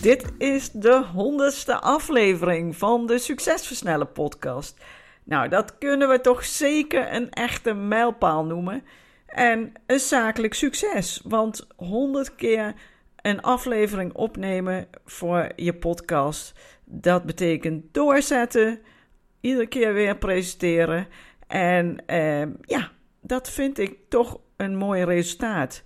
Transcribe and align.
Dit 0.00 0.32
is 0.38 0.70
de 0.70 1.04
honderdste 1.14 1.80
aflevering 1.80 2.76
van 2.76 3.06
de 3.06 3.18
Succesversnellen 3.18 4.12
podcast. 4.12 4.84
Nou, 5.24 5.48
dat 5.48 5.78
kunnen 5.78 6.08
we 6.08 6.20
toch 6.20 6.44
zeker 6.44 7.14
een 7.14 7.30
echte 7.30 7.74
mijlpaal 7.74 8.44
noemen. 8.44 8.84
En 9.26 9.72
een 9.86 10.00
zakelijk 10.00 10.54
succes, 10.54 11.20
want 11.24 11.66
100 11.76 12.34
keer 12.34 12.74
een 13.16 13.42
aflevering 13.42 14.12
opnemen 14.12 14.88
voor 15.04 15.52
je 15.56 15.74
podcast, 15.74 16.58
dat 16.84 17.24
betekent 17.24 17.94
doorzetten, 17.94 18.80
iedere 19.40 19.66
keer 19.66 19.92
weer 19.92 20.16
presenteren. 20.16 21.06
En 21.46 22.06
eh, 22.06 22.46
ja, 22.62 22.90
dat 23.20 23.50
vind 23.50 23.78
ik 23.78 23.96
toch 24.08 24.40
een 24.56 24.76
mooi 24.76 25.04
resultaat. 25.04 25.82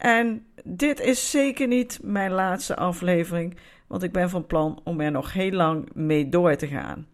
En 0.00 0.46
dit 0.64 1.00
is 1.00 1.30
zeker 1.30 1.66
niet 1.66 1.98
mijn 2.02 2.30
laatste 2.30 2.76
aflevering, 2.76 3.56
want 3.86 4.02
ik 4.02 4.12
ben 4.12 4.30
van 4.30 4.46
plan 4.46 4.80
om 4.84 5.00
er 5.00 5.10
nog 5.10 5.32
heel 5.32 5.50
lang 5.50 5.88
mee 5.94 6.28
door 6.28 6.56
te 6.56 6.66
gaan. 6.66 7.06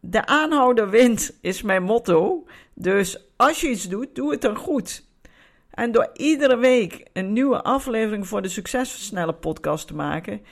De 0.00 0.26
aanhouder 0.26 0.90
wint 0.90 1.38
is 1.40 1.62
mijn 1.62 1.82
motto, 1.82 2.46
dus 2.74 3.32
als 3.36 3.60
je 3.60 3.68
iets 3.68 3.88
doet, 3.88 4.14
doe 4.14 4.30
het 4.30 4.40
dan 4.40 4.56
goed. 4.56 5.04
En 5.70 5.92
door 5.92 6.10
iedere 6.12 6.56
week 6.56 7.08
een 7.12 7.32
nieuwe 7.32 7.62
aflevering 7.62 8.26
voor 8.26 8.42
de 8.42 8.48
Succesversneller 8.48 9.34
podcast 9.34 9.86
te 9.86 9.94
maken, 9.94 10.42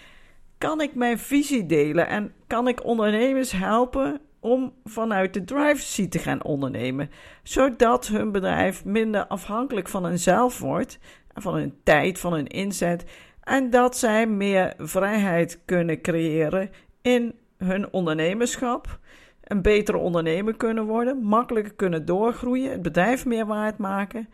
kan 0.59 0.81
ik 0.81 0.95
mijn 0.95 1.19
visie 1.19 1.67
delen 1.67 2.09
en 2.09 2.35
kan 2.47 2.69
ik 2.69 2.85
ondernemers 2.85 3.53
helpen 3.53 4.21
om 4.47 4.73
vanuit 4.85 5.35
de 5.35 5.45
drive 5.45 5.81
seat 5.81 6.11
te 6.11 6.19
gaan 6.19 6.43
ondernemen, 6.43 7.11
zodat 7.43 8.07
hun 8.07 8.33
bedrijf 8.33 8.85
minder 8.85 9.27
afhankelijk 9.27 9.89
van 9.89 10.05
hunzelf 10.05 10.59
wordt, 10.59 10.99
van 11.35 11.55
hun 11.55 11.75
tijd, 11.83 12.19
van 12.19 12.33
hun 12.33 12.47
inzet, 12.47 13.05
en 13.43 13.71
dat 13.71 13.97
zij 13.97 14.27
meer 14.27 14.75
vrijheid 14.79 15.61
kunnen 15.65 16.01
creëren 16.01 16.71
in 17.03 17.35
hun 17.59 17.93
ondernemerschap, 17.93 18.99
een 19.43 19.63
betere 19.63 19.99
ondernemer 19.99 20.57
kunnen 20.57 20.85
worden, 20.85 21.23
makkelijker 21.23 21.75
kunnen 21.75 22.05
doorgroeien, 22.05 22.71
het 22.71 22.83
bedrijf 22.83 23.25
meer 23.25 23.47
waard 23.47 23.79
maken 23.79 24.29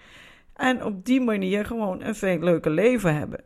en 0.56 0.84
op 0.84 1.04
die 1.04 1.20
manier 1.20 1.64
gewoon 1.64 2.02
een 2.02 2.14
veel 2.14 2.38
leuker 2.38 2.70
leven 2.70 3.14
hebben. 3.14 3.40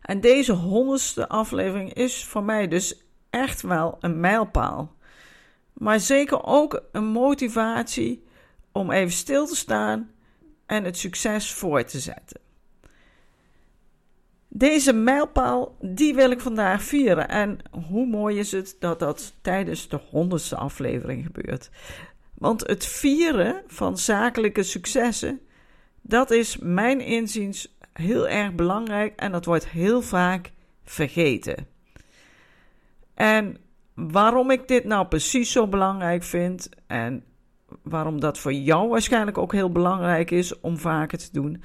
En 0.00 0.20
deze 0.20 0.52
honderdste 0.52 1.28
aflevering 1.28 1.92
is 1.92 2.24
voor 2.24 2.42
mij 2.42 2.68
dus 2.68 3.06
echt 3.30 3.62
wel 3.62 3.96
een 4.00 4.20
mijlpaal. 4.20 4.95
Maar 5.78 6.00
zeker 6.00 6.44
ook 6.44 6.82
een 6.92 7.06
motivatie 7.06 8.24
om 8.72 8.90
even 8.90 9.12
stil 9.12 9.46
te 9.46 9.56
staan 9.56 10.10
en 10.66 10.84
het 10.84 10.98
succes 10.98 11.52
voor 11.52 11.84
te 11.84 11.98
zetten. 11.98 12.40
Deze 14.48 14.92
mijlpaal, 14.92 15.76
die 15.80 16.14
wil 16.14 16.30
ik 16.30 16.40
vandaag 16.40 16.82
vieren. 16.82 17.28
En 17.28 17.58
hoe 17.88 18.06
mooi 18.06 18.38
is 18.38 18.52
het 18.52 18.76
dat 18.78 18.98
dat 18.98 19.34
tijdens 19.40 19.88
de 19.88 20.00
honderdste 20.10 20.56
aflevering 20.56 21.24
gebeurt. 21.24 21.70
Want 22.34 22.66
het 22.66 22.86
vieren 22.86 23.62
van 23.66 23.98
zakelijke 23.98 24.62
successen, 24.62 25.40
dat 26.02 26.30
is 26.30 26.56
mijn 26.56 27.00
inziens 27.00 27.76
heel 27.92 28.28
erg 28.28 28.54
belangrijk 28.54 29.20
en 29.20 29.32
dat 29.32 29.44
wordt 29.44 29.68
heel 29.68 30.02
vaak 30.02 30.52
vergeten. 30.84 31.66
En 33.14 33.56
waarom 33.96 34.50
ik 34.50 34.68
dit 34.68 34.84
nou 34.84 35.06
precies 35.06 35.52
zo 35.52 35.66
belangrijk 35.66 36.22
vind 36.22 36.68
en 36.86 37.24
waarom 37.82 38.20
dat 38.20 38.38
voor 38.38 38.52
jou 38.52 38.88
waarschijnlijk 38.88 39.38
ook 39.38 39.52
heel 39.52 39.72
belangrijk 39.72 40.30
is 40.30 40.60
om 40.60 40.78
vaker 40.78 41.18
te 41.18 41.28
doen, 41.32 41.62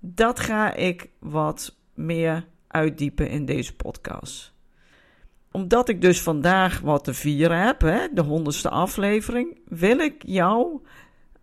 dat 0.00 0.40
ga 0.40 0.74
ik 0.74 1.10
wat 1.18 1.76
meer 1.94 2.46
uitdiepen 2.66 3.30
in 3.30 3.44
deze 3.44 3.76
podcast. 3.76 4.52
Omdat 5.52 5.88
ik 5.88 6.00
dus 6.00 6.22
vandaag 6.22 6.80
wat 6.80 7.04
te 7.04 7.14
vieren 7.14 7.58
heb, 7.66 7.80
hè, 7.80 8.06
de 8.12 8.22
honderdste 8.22 8.68
aflevering, 8.68 9.60
wil 9.68 9.98
ik 9.98 10.22
jou 10.26 10.80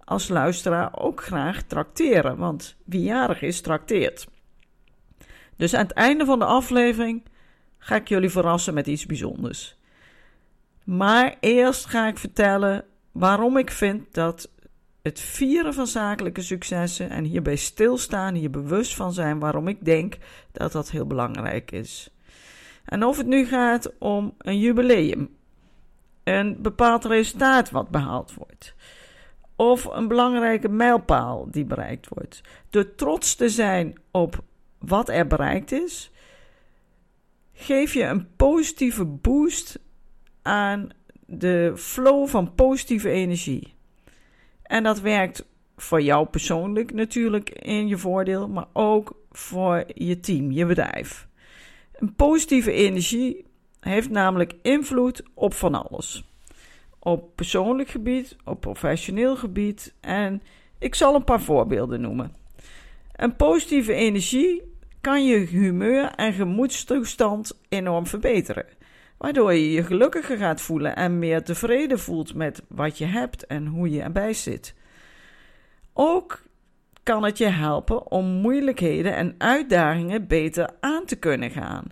als 0.04 0.28
luisteraar 0.28 0.90
ook 1.00 1.24
graag 1.24 1.64
trakteren. 1.64 2.38
Want 2.38 2.78
wie 2.86 3.02
jarig 3.02 3.42
is, 3.42 3.62
trakteert. 3.62 4.28
Dus 5.56 5.74
aan 5.74 5.84
het 5.84 5.94
einde 5.94 6.26
van 6.26 6.40
de 6.40 6.46
aflevering 6.46 7.24
ga 7.78 7.96
ik 7.96 8.08
jullie 8.08 8.30
verrassen 8.30 8.74
met 8.74 8.88
iets 8.88 9.06
bijzonders. 9.06 9.78
Maar 10.86 11.36
eerst 11.40 11.86
ga 11.86 12.08
ik 12.08 12.18
vertellen 12.18 12.86
waarom 13.12 13.58
ik 13.58 13.72
vind 13.72 14.14
dat 14.14 14.50
het 15.02 15.20
vieren 15.20 15.74
van 15.74 15.88
zakelijke 15.88 16.42
successen 16.42 17.10
en 17.10 17.24
hierbij 17.24 17.56
stilstaan, 17.56 18.34
hier 18.34 18.50
bewust 18.50 18.96
van 18.96 19.14
zijn 19.14 19.40
waarom 19.40 19.68
ik 19.68 19.86
denk 19.86 20.18
dat 20.52 20.72
dat 20.72 20.92
heel 20.92 21.06
belangrijk 21.06 21.72
is. 21.72 22.10
En 22.86 23.04
of 23.04 23.18
het 23.18 23.28
nu 23.28 23.46
gaat 23.46 23.94
om 24.00 24.34
een 24.38 24.60
jubileum, 24.60 25.30
een 26.24 26.62
bepaald 26.62 27.06
resultaat 27.06 27.72
wat 27.72 27.90
behaald 27.90 28.34
wordt, 28.34 28.76
of 29.56 29.86
een 29.86 30.08
belangrijke 30.08 30.70
mijlpaal 30.70 31.52
die 31.52 31.66
bereikt 31.66 32.08
wordt. 32.08 32.42
Door 32.70 32.96
trots 32.96 33.36
te 33.36 33.50
zijn 33.50 33.96
op 34.12 34.44
wat 34.80 35.10
er 35.10 35.28
bereikt 35.28 35.72
is, 35.72 36.12
geef 37.54 37.94
je 37.94 38.04
een 38.04 38.36
positieve 38.36 39.06
boost 39.06 39.80
aan 40.46 40.90
de 41.26 41.74
flow 41.76 42.28
van 42.28 42.56
positieve 42.56 43.10
energie. 43.10 43.74
En 44.64 44.84
dat 44.84 45.00
werkt 45.00 45.46
voor 45.78 46.02
jou 46.02 46.28
persoonlijk 46.28 46.94
natuurlijk 46.94 47.50
in 47.50 47.88
je 47.88 47.98
voordeel, 47.98 48.48
maar 48.48 48.66
ook 48.74 49.16
voor 49.32 49.84
je 49.94 50.20
team, 50.20 50.52
je 50.52 50.66
bedrijf. 50.66 51.28
Een 51.94 52.16
positieve 52.16 52.72
energie 52.72 53.46
heeft 53.80 54.10
namelijk 54.10 54.54
invloed 54.62 55.24
op 55.34 55.54
van 55.54 55.76
alles. 55.76 56.30
Op 57.00 57.36
persoonlijk 57.36 57.90
gebied, 57.90 58.36
op 58.44 58.62
professioneel 58.62 59.36
gebied 59.36 59.94
en 60.02 60.42
ik 60.80 60.96
zal 60.96 61.16
een 61.16 61.24
paar 61.24 61.42
voorbeelden 61.42 62.02
noemen. 62.02 62.36
Een 63.16 63.36
positieve 63.36 63.94
energie 63.94 64.62
kan 65.02 65.26
je 65.26 65.38
humeur 65.38 66.12
en 66.12 66.34
gemoedstoestand 66.34 67.60
enorm 67.70 68.08
verbeteren 68.08 68.66
waardoor 69.18 69.54
je 69.54 69.72
je 69.72 69.84
gelukkiger 69.84 70.38
gaat 70.38 70.62
voelen 70.62 70.96
en 70.96 71.20
meer 71.20 71.44
tevreden 71.44 72.00
voelt 72.00 72.34
met 72.34 72.64
wat 72.68 72.98
je 72.98 73.06
hebt 73.06 73.46
en 73.46 73.68
hoe 73.68 73.90
je 73.90 74.02
erbij 74.02 74.34
zit. 74.34 74.76
Ook 75.94 76.44
kan 77.04 77.24
het 77.24 77.38
je 77.38 77.46
helpen 77.46 78.12
om 78.12 78.26
moeilijkheden 78.26 79.16
en 79.16 79.36
uitdagingen 79.38 80.28
beter 80.28 80.70
aan 80.80 81.06
te 81.06 81.16
kunnen 81.16 81.52
gaan. 81.52 81.86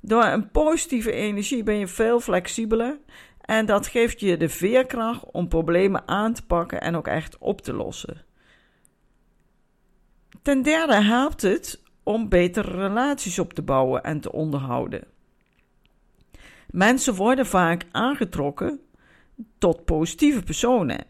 Door 0.00 0.24
een 0.24 0.50
positieve 0.50 1.12
energie 1.12 1.62
ben 1.62 1.78
je 1.78 1.86
veel 1.86 2.20
flexibeler 2.20 2.98
en 3.40 3.66
dat 3.66 3.86
geeft 3.86 4.20
je 4.20 4.36
de 4.36 4.48
veerkracht 4.48 5.24
om 5.30 5.48
problemen 5.48 6.08
aan 6.08 6.32
te 6.32 6.46
pakken 6.46 6.80
en 6.80 6.96
ook 6.96 7.06
echt 7.06 7.38
op 7.38 7.60
te 7.60 7.72
lossen. 7.72 8.24
Ten 10.42 10.62
derde 10.62 11.02
helpt 11.02 11.42
het 11.42 11.82
om 12.02 12.28
betere 12.28 12.70
relaties 12.70 13.38
op 13.38 13.52
te 13.52 13.62
bouwen 13.62 14.02
en 14.02 14.20
te 14.20 14.32
onderhouden. 14.32 15.11
Mensen 16.72 17.14
worden 17.14 17.46
vaak 17.46 17.84
aangetrokken 17.90 18.80
tot 19.58 19.84
positieve 19.84 20.42
personen. 20.42 21.04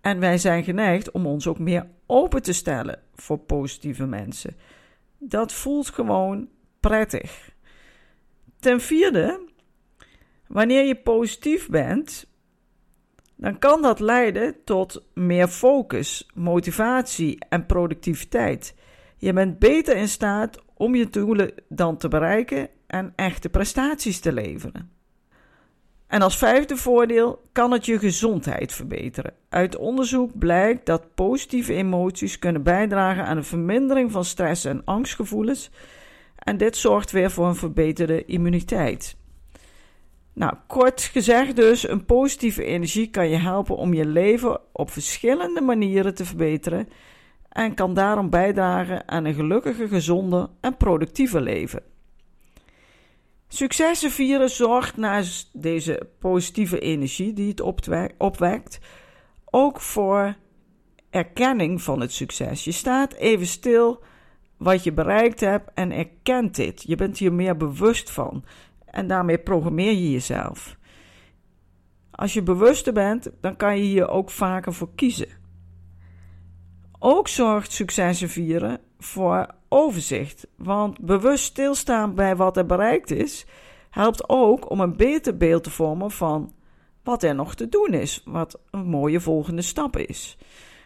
En 0.00 0.18
wij 0.18 0.38
zijn 0.38 0.64
geneigd 0.64 1.10
om 1.10 1.26
ons 1.26 1.46
ook 1.46 1.58
meer 1.58 1.86
open 2.06 2.42
te 2.42 2.52
stellen 2.52 3.02
voor 3.14 3.38
positieve 3.38 4.06
mensen. 4.06 4.56
Dat 5.18 5.52
voelt 5.52 5.88
gewoon 5.88 6.48
prettig. 6.80 7.50
Ten 8.58 8.80
vierde, 8.80 9.40
wanneer 10.46 10.86
je 10.86 10.94
positief 10.94 11.68
bent, 11.68 12.26
dan 13.36 13.58
kan 13.58 13.82
dat 13.82 14.00
leiden 14.00 14.64
tot 14.64 15.06
meer 15.14 15.48
focus, 15.48 16.30
motivatie 16.34 17.38
en 17.48 17.66
productiviteit. 17.66 18.74
Je 19.16 19.32
bent 19.32 19.58
beter 19.58 19.96
in 19.96 20.08
staat 20.08 20.62
om 20.74 20.94
je 20.94 21.08
doelen 21.08 21.52
dan 21.68 21.96
te 21.96 22.08
bereiken 22.08 22.68
en 22.86 23.12
echte 23.16 23.48
prestaties 23.48 24.20
te 24.20 24.32
leveren. 24.32 24.95
En 26.06 26.22
als 26.22 26.36
vijfde 26.36 26.76
voordeel 26.76 27.42
kan 27.52 27.72
het 27.72 27.86
je 27.86 27.98
gezondheid 27.98 28.72
verbeteren. 28.72 29.34
Uit 29.48 29.76
onderzoek 29.76 30.38
blijkt 30.38 30.86
dat 30.86 31.14
positieve 31.14 31.74
emoties 31.74 32.38
kunnen 32.38 32.62
bijdragen 32.62 33.24
aan 33.24 33.36
de 33.36 33.42
vermindering 33.42 34.12
van 34.12 34.24
stress 34.24 34.64
en 34.64 34.82
angstgevoelens. 34.84 35.70
En 36.36 36.56
dit 36.56 36.76
zorgt 36.76 37.10
weer 37.10 37.30
voor 37.30 37.46
een 37.46 37.54
verbeterde 37.54 38.24
immuniteit. 38.24 39.16
Nou, 40.32 40.54
kort 40.66 41.00
gezegd 41.00 41.56
dus, 41.56 41.88
een 41.88 42.04
positieve 42.04 42.64
energie 42.64 43.10
kan 43.10 43.28
je 43.28 43.36
helpen 43.36 43.76
om 43.76 43.94
je 43.94 44.06
leven 44.06 44.60
op 44.72 44.90
verschillende 44.90 45.60
manieren 45.60 46.14
te 46.14 46.24
verbeteren 46.24 46.88
en 47.48 47.74
kan 47.74 47.94
daarom 47.94 48.30
bijdragen 48.30 49.08
aan 49.08 49.24
een 49.24 49.34
gelukkiger, 49.34 49.88
gezonder 49.88 50.48
en 50.60 50.76
productiever 50.76 51.40
leven. 51.40 51.82
Successen 53.48 54.10
vieren 54.10 54.50
zorgt 54.50 54.96
naast 54.96 55.50
deze 55.52 56.08
positieve 56.18 56.78
energie 56.78 57.32
die 57.32 57.48
het 57.48 57.60
opwekt, 58.18 58.78
ook 59.44 59.80
voor 59.80 60.36
erkenning 61.10 61.82
van 61.82 62.00
het 62.00 62.12
succes. 62.12 62.64
Je 62.64 62.72
staat 62.72 63.12
even 63.12 63.46
stil 63.46 64.02
wat 64.56 64.84
je 64.84 64.92
bereikt 64.92 65.40
hebt 65.40 65.70
en 65.74 65.92
erkent 65.92 66.54
dit. 66.54 66.82
Je 66.82 66.96
bent 66.96 67.18
hier 67.18 67.32
meer 67.32 67.56
bewust 67.56 68.10
van 68.10 68.44
en 68.84 69.06
daarmee 69.06 69.38
programmeer 69.38 69.92
je 69.92 70.10
jezelf. 70.10 70.76
Als 72.10 72.32
je 72.32 72.42
bewuster 72.42 72.92
bent, 72.92 73.30
dan 73.40 73.56
kan 73.56 73.76
je 73.76 73.82
hier 73.82 74.08
ook 74.08 74.30
vaker 74.30 74.74
voor 74.74 74.94
kiezen. 74.94 75.28
Ook 76.98 77.28
zorgt 77.28 77.72
successen 77.72 78.28
vieren 78.28 78.80
voor 78.98 79.54
overzicht, 79.68 80.46
want 80.56 81.00
bewust 81.00 81.44
stilstaan 81.44 82.14
bij 82.14 82.36
wat 82.36 82.56
er 82.56 82.66
bereikt 82.66 83.10
is, 83.10 83.46
helpt 83.90 84.28
ook 84.28 84.70
om 84.70 84.80
een 84.80 84.96
beter 84.96 85.36
beeld 85.36 85.64
te 85.64 85.70
vormen 85.70 86.10
van 86.10 86.52
wat 87.02 87.22
er 87.22 87.34
nog 87.34 87.54
te 87.54 87.68
doen 87.68 87.92
is, 87.92 88.22
wat 88.24 88.60
een 88.70 88.86
mooie 88.86 89.20
volgende 89.20 89.62
stap 89.62 89.96
is. 89.96 90.38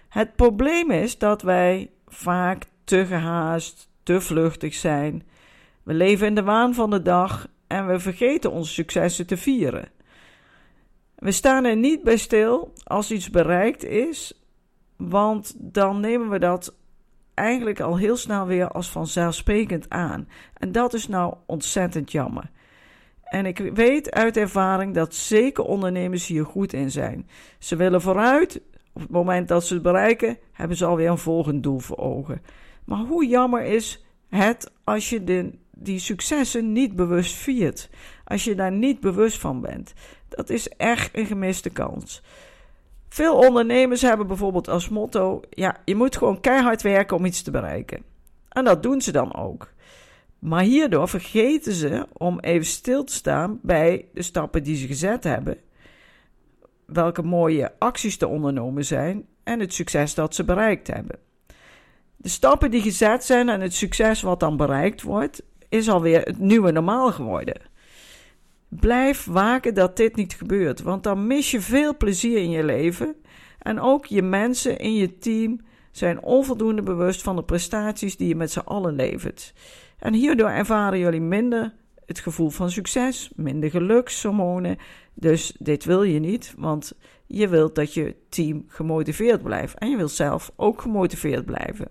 Het 0.08 0.36
probleem 0.36 0.90
is 0.90 1.18
dat 1.18 1.42
wij 1.42 1.90
vaak 2.06 2.66
te 2.84 3.06
gehaast, 3.06 3.88
te 4.02 4.20
vluchtig 4.20 4.74
zijn. 4.74 5.26
We 5.82 5.94
leven 5.94 6.26
in 6.26 6.34
de 6.34 6.42
waan 6.42 6.74
van 6.74 6.90
de 6.90 7.02
dag 7.02 7.48
en 7.66 7.86
we 7.86 7.98
vergeten 7.98 8.50
onze 8.50 8.72
successen 8.72 9.26
te 9.26 9.36
vieren. 9.36 9.88
We 11.14 11.32
staan 11.32 11.64
er 11.64 11.76
niet 11.76 12.02
bij 12.02 12.16
stil 12.16 12.72
als 12.84 13.10
iets 13.10 13.30
bereikt 13.30 13.84
is, 13.84 14.42
want 14.96 15.54
dan 15.58 16.00
nemen 16.00 16.28
we 16.28 16.38
dat 16.38 16.74
eigenlijk 17.40 17.80
al 17.80 17.96
heel 17.96 18.16
snel 18.16 18.46
weer 18.46 18.68
als 18.68 18.90
vanzelfsprekend 18.90 19.88
aan. 19.88 20.28
En 20.54 20.72
dat 20.72 20.94
is 20.94 21.08
nou 21.08 21.34
ontzettend 21.46 22.12
jammer. 22.12 22.50
En 23.24 23.46
ik 23.46 23.58
weet 23.58 24.10
uit 24.10 24.36
ervaring 24.36 24.94
dat 24.94 25.14
zeker 25.14 25.64
ondernemers 25.64 26.26
hier 26.26 26.44
goed 26.44 26.72
in 26.72 26.90
zijn. 26.90 27.28
Ze 27.58 27.76
willen 27.76 28.00
vooruit. 28.00 28.60
Op 28.92 29.00
het 29.00 29.10
moment 29.10 29.48
dat 29.48 29.64
ze 29.64 29.74
het 29.74 29.82
bereiken, 29.82 30.38
hebben 30.52 30.76
ze 30.76 30.84
alweer 30.84 31.10
een 31.10 31.18
volgend 31.18 31.62
doel 31.62 31.78
voor 31.78 31.98
ogen. 31.98 32.42
Maar 32.84 32.98
hoe 32.98 33.26
jammer 33.26 33.62
is 33.62 34.04
het 34.28 34.72
als 34.84 35.10
je 35.10 35.24
de, 35.24 35.58
die 35.70 35.98
successen 35.98 36.72
niet 36.72 36.96
bewust 36.96 37.34
viert? 37.34 37.90
Als 38.24 38.44
je 38.44 38.54
daar 38.54 38.72
niet 38.72 39.00
bewust 39.00 39.38
van 39.38 39.60
bent. 39.60 39.92
Dat 40.28 40.50
is 40.50 40.68
echt 40.68 41.16
een 41.16 41.26
gemiste 41.26 41.70
kans. 41.70 42.22
Veel 43.10 43.34
ondernemers 43.34 44.02
hebben 44.02 44.26
bijvoorbeeld 44.26 44.68
als 44.68 44.88
motto: 44.88 45.40
ja, 45.50 45.76
je 45.84 45.94
moet 45.94 46.16
gewoon 46.16 46.40
keihard 46.40 46.82
werken 46.82 47.16
om 47.16 47.24
iets 47.24 47.42
te 47.42 47.50
bereiken. 47.50 48.02
En 48.48 48.64
dat 48.64 48.82
doen 48.82 49.00
ze 49.00 49.12
dan 49.12 49.34
ook. 49.34 49.72
Maar 50.38 50.62
hierdoor 50.62 51.08
vergeten 51.08 51.72
ze 51.72 52.06
om 52.12 52.40
even 52.40 52.66
stil 52.66 53.04
te 53.04 53.12
staan 53.12 53.58
bij 53.62 54.08
de 54.14 54.22
stappen 54.22 54.62
die 54.62 54.76
ze 54.76 54.86
gezet 54.86 55.24
hebben, 55.24 55.58
welke 56.86 57.22
mooie 57.22 57.72
acties 57.78 58.18
er 58.18 58.28
ondernomen 58.28 58.84
zijn 58.84 59.26
en 59.44 59.60
het 59.60 59.74
succes 59.74 60.14
dat 60.14 60.34
ze 60.34 60.44
bereikt 60.44 60.86
hebben. 60.86 61.18
De 62.16 62.28
stappen 62.28 62.70
die 62.70 62.82
gezet 62.82 63.24
zijn 63.24 63.48
en 63.48 63.60
het 63.60 63.74
succes 63.74 64.22
wat 64.22 64.40
dan 64.40 64.56
bereikt 64.56 65.02
wordt, 65.02 65.42
is 65.68 65.88
alweer 65.88 66.20
het 66.20 66.38
nieuwe 66.38 66.72
normaal 66.72 67.12
geworden. 67.12 67.60
Blijf 68.70 69.24
waken 69.24 69.74
dat 69.74 69.96
dit 69.96 70.16
niet 70.16 70.34
gebeurt, 70.34 70.82
want 70.82 71.02
dan 71.02 71.26
mis 71.26 71.50
je 71.50 71.60
veel 71.60 71.96
plezier 71.96 72.38
in 72.38 72.50
je 72.50 72.64
leven. 72.64 73.14
En 73.58 73.80
ook 73.80 74.06
je 74.06 74.22
mensen 74.22 74.78
in 74.78 74.94
je 74.94 75.18
team 75.18 75.60
zijn 75.90 76.22
onvoldoende 76.22 76.82
bewust 76.82 77.22
van 77.22 77.36
de 77.36 77.42
prestaties 77.42 78.16
die 78.16 78.28
je 78.28 78.36
met 78.36 78.50
z'n 78.50 78.58
allen 78.58 78.94
levert. 78.94 79.54
En 79.98 80.14
hierdoor 80.14 80.48
ervaren 80.48 80.98
jullie 80.98 81.20
minder 81.20 81.74
het 82.06 82.18
gevoel 82.18 82.50
van 82.50 82.70
succes, 82.70 83.30
minder 83.36 83.70
gelukshormonen. 83.70 84.76
Dus 85.14 85.54
dit 85.58 85.84
wil 85.84 86.02
je 86.02 86.18
niet, 86.18 86.54
want 86.56 86.92
je 87.26 87.48
wilt 87.48 87.74
dat 87.74 87.94
je 87.94 88.16
team 88.28 88.64
gemotiveerd 88.66 89.42
blijft. 89.42 89.78
En 89.78 89.90
je 89.90 89.96
wilt 89.96 90.10
zelf 90.10 90.52
ook 90.56 90.80
gemotiveerd 90.80 91.44
blijven. 91.44 91.88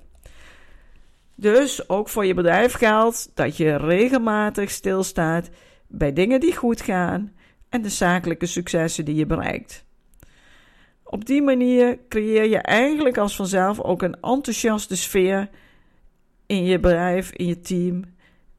Dus 1.35 1.89
ook 1.89 2.09
voor 2.09 2.25
je 2.25 2.33
bedrijf 2.33 2.73
geldt 2.73 3.31
dat 3.33 3.57
je 3.57 3.75
regelmatig 3.75 4.69
stilstaat 4.69 5.49
bij 5.89 6.13
dingen 6.13 6.39
die 6.39 6.55
goed 6.55 6.81
gaan 6.81 7.31
en 7.69 7.81
de 7.81 7.89
zakelijke 7.89 8.45
successen 8.45 9.05
die 9.05 9.15
je 9.15 9.25
bereikt. 9.25 9.85
Op 11.03 11.25
die 11.25 11.41
manier 11.41 11.99
creëer 12.09 12.45
je 12.45 12.57
eigenlijk 12.57 13.17
als 13.17 13.35
vanzelf 13.35 13.79
ook 13.79 14.01
een 14.01 14.19
enthousiaste 14.21 14.97
sfeer 14.97 15.49
in 16.45 16.63
je 16.63 16.79
bedrijf, 16.79 17.31
in 17.31 17.45
je 17.45 17.59
team. 17.59 18.03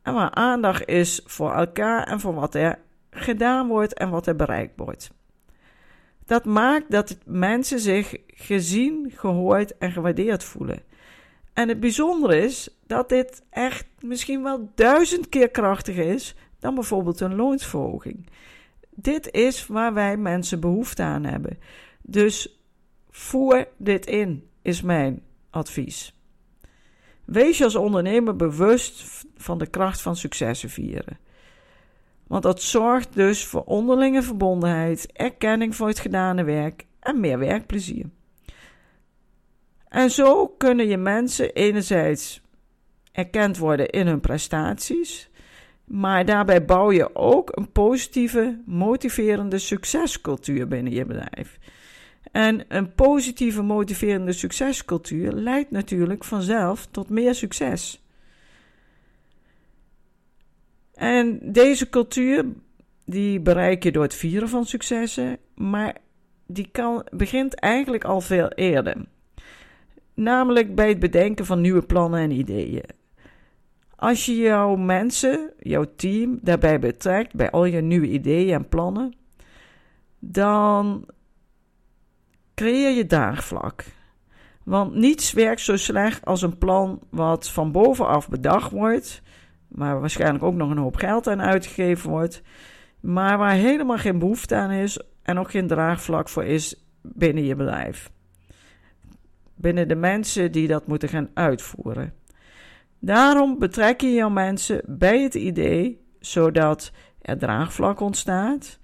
En 0.02 0.14
waar 0.14 0.30
aandacht 0.30 0.88
is 0.88 1.20
voor 1.24 1.52
elkaar 1.52 2.06
en 2.06 2.20
voor 2.20 2.34
wat 2.34 2.54
er 2.54 2.78
gedaan 3.10 3.68
wordt 3.68 3.94
en 3.94 4.10
wat 4.10 4.26
er 4.26 4.36
bereikt 4.36 4.72
wordt. 4.76 5.10
Dat 6.26 6.44
maakt 6.44 6.90
dat 6.90 7.18
mensen 7.24 7.80
zich 7.80 8.16
gezien, 8.26 9.12
gehoord 9.14 9.78
en 9.78 9.92
gewaardeerd 9.92 10.44
voelen. 10.44 10.82
En 11.52 11.68
het 11.68 11.80
bijzondere 11.80 12.42
is 12.42 12.78
dat 12.86 13.08
dit 13.08 13.42
echt 13.50 13.86
misschien 14.00 14.42
wel 14.42 14.70
duizend 14.74 15.28
keer 15.28 15.48
krachtiger 15.48 16.06
is 16.06 16.34
dan 16.60 16.74
bijvoorbeeld 16.74 17.20
een 17.20 17.34
loonsverhoging. 17.34 18.26
Dit 18.90 19.30
is 19.30 19.66
waar 19.66 19.94
wij 19.94 20.16
mensen 20.16 20.60
behoefte 20.60 21.02
aan 21.02 21.24
hebben. 21.24 21.58
Dus 22.02 22.60
voer 23.10 23.68
dit 23.76 24.06
in, 24.06 24.48
is 24.62 24.82
mijn 24.82 25.22
advies. 25.50 26.14
Wees 27.24 27.58
je 27.58 27.64
als 27.64 27.74
ondernemer 27.74 28.36
bewust 28.36 29.24
van 29.36 29.58
de 29.58 29.66
kracht 29.66 30.00
van 30.00 30.16
successen 30.16 30.70
vieren. 30.70 31.18
Want 32.26 32.42
dat 32.42 32.62
zorgt 32.62 33.14
dus 33.14 33.46
voor 33.46 33.64
onderlinge 33.64 34.22
verbondenheid, 34.22 35.12
erkenning 35.12 35.76
voor 35.76 35.88
het 35.88 35.98
gedane 35.98 36.44
werk 36.44 36.86
en 37.00 37.20
meer 37.20 37.38
werkplezier. 37.38 38.06
En 39.88 40.10
zo 40.10 40.48
kunnen 40.48 40.86
je 40.86 40.96
mensen 40.96 41.52
enerzijds 41.52 42.42
erkend 43.12 43.58
worden 43.58 43.90
in 43.90 44.06
hun 44.06 44.20
prestaties, 44.20 45.30
maar 45.90 46.24
daarbij 46.24 46.64
bouw 46.64 46.92
je 46.92 47.14
ook 47.14 47.56
een 47.56 47.72
positieve, 47.72 48.62
motiverende 48.66 49.58
succescultuur 49.58 50.68
binnen 50.68 50.92
je 50.92 51.04
bedrijf. 51.04 51.58
En 52.32 52.64
een 52.68 52.94
positieve, 52.94 53.62
motiverende 53.62 54.32
succescultuur 54.32 55.32
leidt 55.32 55.70
natuurlijk 55.70 56.24
vanzelf 56.24 56.86
tot 56.86 57.08
meer 57.08 57.34
succes. 57.34 58.04
En 60.94 61.52
deze 61.52 61.88
cultuur, 61.88 62.44
die 63.04 63.40
bereik 63.40 63.82
je 63.82 63.92
door 63.92 64.02
het 64.02 64.14
vieren 64.14 64.48
van 64.48 64.64
successen, 64.64 65.38
maar 65.54 65.96
die 66.46 66.68
kan, 66.72 67.06
begint 67.10 67.54
eigenlijk 67.54 68.04
al 68.04 68.20
veel 68.20 68.48
eerder. 68.48 68.96
Namelijk 70.14 70.74
bij 70.74 70.88
het 70.88 70.98
bedenken 70.98 71.46
van 71.46 71.60
nieuwe 71.60 71.82
plannen 71.82 72.20
en 72.20 72.30
ideeën. 72.30 72.98
Als 74.00 74.26
je 74.26 74.36
jouw 74.36 74.76
mensen, 74.76 75.52
jouw 75.58 75.84
team 75.96 76.38
daarbij 76.42 76.78
betrekt, 76.78 77.34
bij 77.34 77.50
al 77.50 77.64
je 77.64 77.80
nieuwe 77.80 78.08
ideeën 78.08 78.54
en 78.54 78.68
plannen, 78.68 79.14
dan 80.18 81.08
creëer 82.54 82.90
je 82.96 83.06
daagvlak. 83.06 83.84
Want 84.64 84.94
niets 84.94 85.32
werkt 85.32 85.60
zo 85.60 85.76
slecht 85.76 86.24
als 86.24 86.42
een 86.42 86.58
plan 86.58 87.00
wat 87.10 87.50
van 87.50 87.72
bovenaf 87.72 88.28
bedacht 88.28 88.70
wordt, 88.70 89.22
maar 89.68 90.00
waarschijnlijk 90.00 90.44
ook 90.44 90.54
nog 90.54 90.70
een 90.70 90.78
hoop 90.78 90.96
geld 90.96 91.28
aan 91.28 91.42
uitgegeven 91.42 92.10
wordt, 92.10 92.42
maar 93.00 93.38
waar 93.38 93.54
helemaal 93.54 93.98
geen 93.98 94.18
behoefte 94.18 94.54
aan 94.54 94.70
is 94.70 95.00
en 95.22 95.38
ook 95.38 95.50
geen 95.50 95.66
draagvlak 95.66 96.28
voor 96.28 96.44
is 96.44 96.84
binnen 97.02 97.44
je 97.44 97.54
bedrijf. 97.54 98.10
Binnen 99.54 99.88
de 99.88 99.96
mensen 99.96 100.52
die 100.52 100.68
dat 100.68 100.86
moeten 100.86 101.08
gaan 101.08 101.30
uitvoeren. 101.34 102.19
Daarom 103.00 103.58
betrek 103.58 104.00
je 104.00 104.12
jouw 104.12 104.28
mensen 104.28 104.82
bij 104.86 105.22
het 105.22 105.34
idee, 105.34 106.00
zodat 106.20 106.92
er 107.22 107.38
draagvlak 107.38 108.00
ontstaat. 108.00 108.78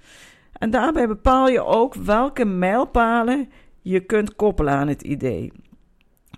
En 0.53 0.71
daarbij 0.71 1.07
bepaal 1.07 1.49
je 1.49 1.65
ook 1.65 1.95
welke 1.95 2.45
mijlpalen 2.45 3.51
je 3.83 4.01
kunt 4.01 4.37
koppelen 4.37 4.73
aan 4.73 4.89
het 4.89 5.03
idee. 5.03 5.53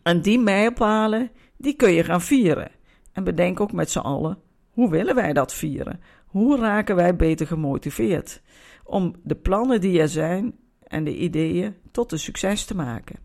En 0.03 0.23
die 0.23 0.39
mijlpalen, 0.39 1.31
die 1.57 1.75
kun 1.75 1.93
je 1.93 2.05
gaan 2.05 2.23
vieren. 2.23 2.71
En 3.13 3.25
bedenk 3.25 3.61
ook 3.61 3.73
met 3.73 3.91
z'n 3.91 3.99
allen, 3.99 4.39
hoe 4.71 4.91
willen 4.91 5.15
wij 5.15 5.33
dat 5.33 5.55
vieren? 5.55 6.01
Hoe 6.27 6.59
raken 6.59 6.97
wij 6.97 7.17
beter 7.17 7.47
gemotiveerd? 7.47 8.41
om 8.89 9.15
de 9.23 9.35
plannen 9.35 9.81
die 9.81 10.01
er 10.01 10.09
zijn 10.09 10.59
en 10.83 11.05
de 11.05 11.17
ideeën 11.17 11.77
tot 11.91 12.13
een 12.13 12.19
succes 12.19 12.65
te 12.65 12.77
maken. 12.77 13.19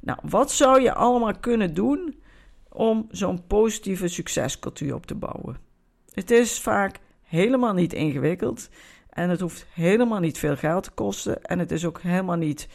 Nou, 0.00 0.18
wat 0.22 0.52
zou 0.52 0.80
je 0.80 0.94
allemaal 0.94 1.38
kunnen 1.40 1.74
doen 1.74 2.19
om 2.72 3.06
zo'n 3.10 3.46
positieve 3.46 4.08
succescultuur 4.08 4.94
op 4.94 5.06
te 5.06 5.14
bouwen? 5.14 5.56
Het 6.12 6.30
is 6.30 6.60
vaak 6.60 6.98
helemaal 7.22 7.74
niet 7.74 7.92
ingewikkeld 7.92 8.68
en 9.10 9.30
het 9.30 9.40
hoeft 9.40 9.66
helemaal 9.74 10.20
niet 10.20 10.38
veel 10.38 10.56
geld 10.56 10.84
te 10.84 10.90
kosten 10.90 11.42
en 11.42 11.58
het 11.58 11.70
is 11.70 11.84
ook 11.84 12.00
helemaal 12.00 12.36
niet 12.36 12.68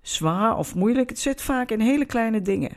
zwaar 0.00 0.56
of 0.56 0.74
moeilijk. 0.74 1.08
Het 1.08 1.18
zit 1.18 1.42
vaak 1.42 1.70
in 1.70 1.80
hele 1.80 2.04
kleine 2.04 2.42
dingen. 2.42 2.76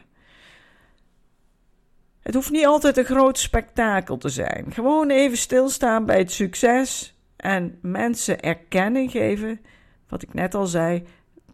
Het 2.20 2.34
hoeft 2.34 2.52
niet 2.52 2.66
altijd 2.66 2.98
een 2.98 3.06
groot 3.06 3.38
spektakel 3.38 4.18
te 4.18 4.30
zijn. 4.30 4.72
Gewoon 4.72 5.10
even 5.10 5.38
stilstaan 5.38 6.06
bij 6.06 6.18
het 6.18 6.32
succes 6.32 7.18
en 7.36 7.80
mensen 7.82 8.40
erkenning 8.40 9.12
geven. 9.12 9.62
Wat 10.10 10.22
ik 10.22 10.34
net 10.34 10.56
al 10.56 10.66
zei, 10.66 11.04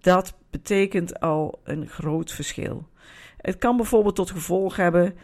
dat 0.01 0.34
betekent 0.50 1.20
al 1.20 1.60
een 1.63 1.88
groot 1.88 2.32
verschil. 2.32 2.88
Het 3.41 3.58
kan 3.58 3.77
bijvoorbeeld 3.77 4.15
tot 4.15 4.31
gevolg 4.31 4.75
hebben 4.75 5.15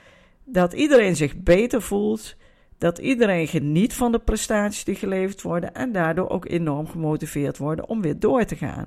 dat 0.43 0.73
iedereen 0.73 1.15
zich 1.15 1.37
beter 1.37 1.81
voelt, 1.81 2.35
dat 2.77 2.97
iedereen 2.97 3.47
geniet 3.47 3.93
van 3.93 4.11
de 4.11 4.19
prestaties 4.19 4.83
die 4.83 4.95
geleverd 4.95 5.41
worden 5.41 5.73
en 5.73 5.91
daardoor 5.91 6.29
ook 6.29 6.49
enorm 6.49 6.87
gemotiveerd 6.87 7.57
worden 7.57 7.87
om 7.87 8.01
weer 8.01 8.19
door 8.19 8.45
te 8.45 8.55
gaan. 8.55 8.85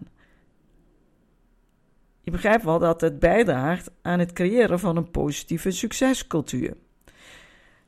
Je 2.21 2.31
begrijpt 2.31 2.65
wel 2.65 2.79
dat 2.79 3.01
het 3.01 3.19
bijdraagt 3.19 3.91
aan 4.03 4.19
het 4.19 4.33
creëren 4.33 4.79
van 4.79 4.97
een 4.97 5.11
positieve 5.11 5.71
succescultuur. 5.71 6.77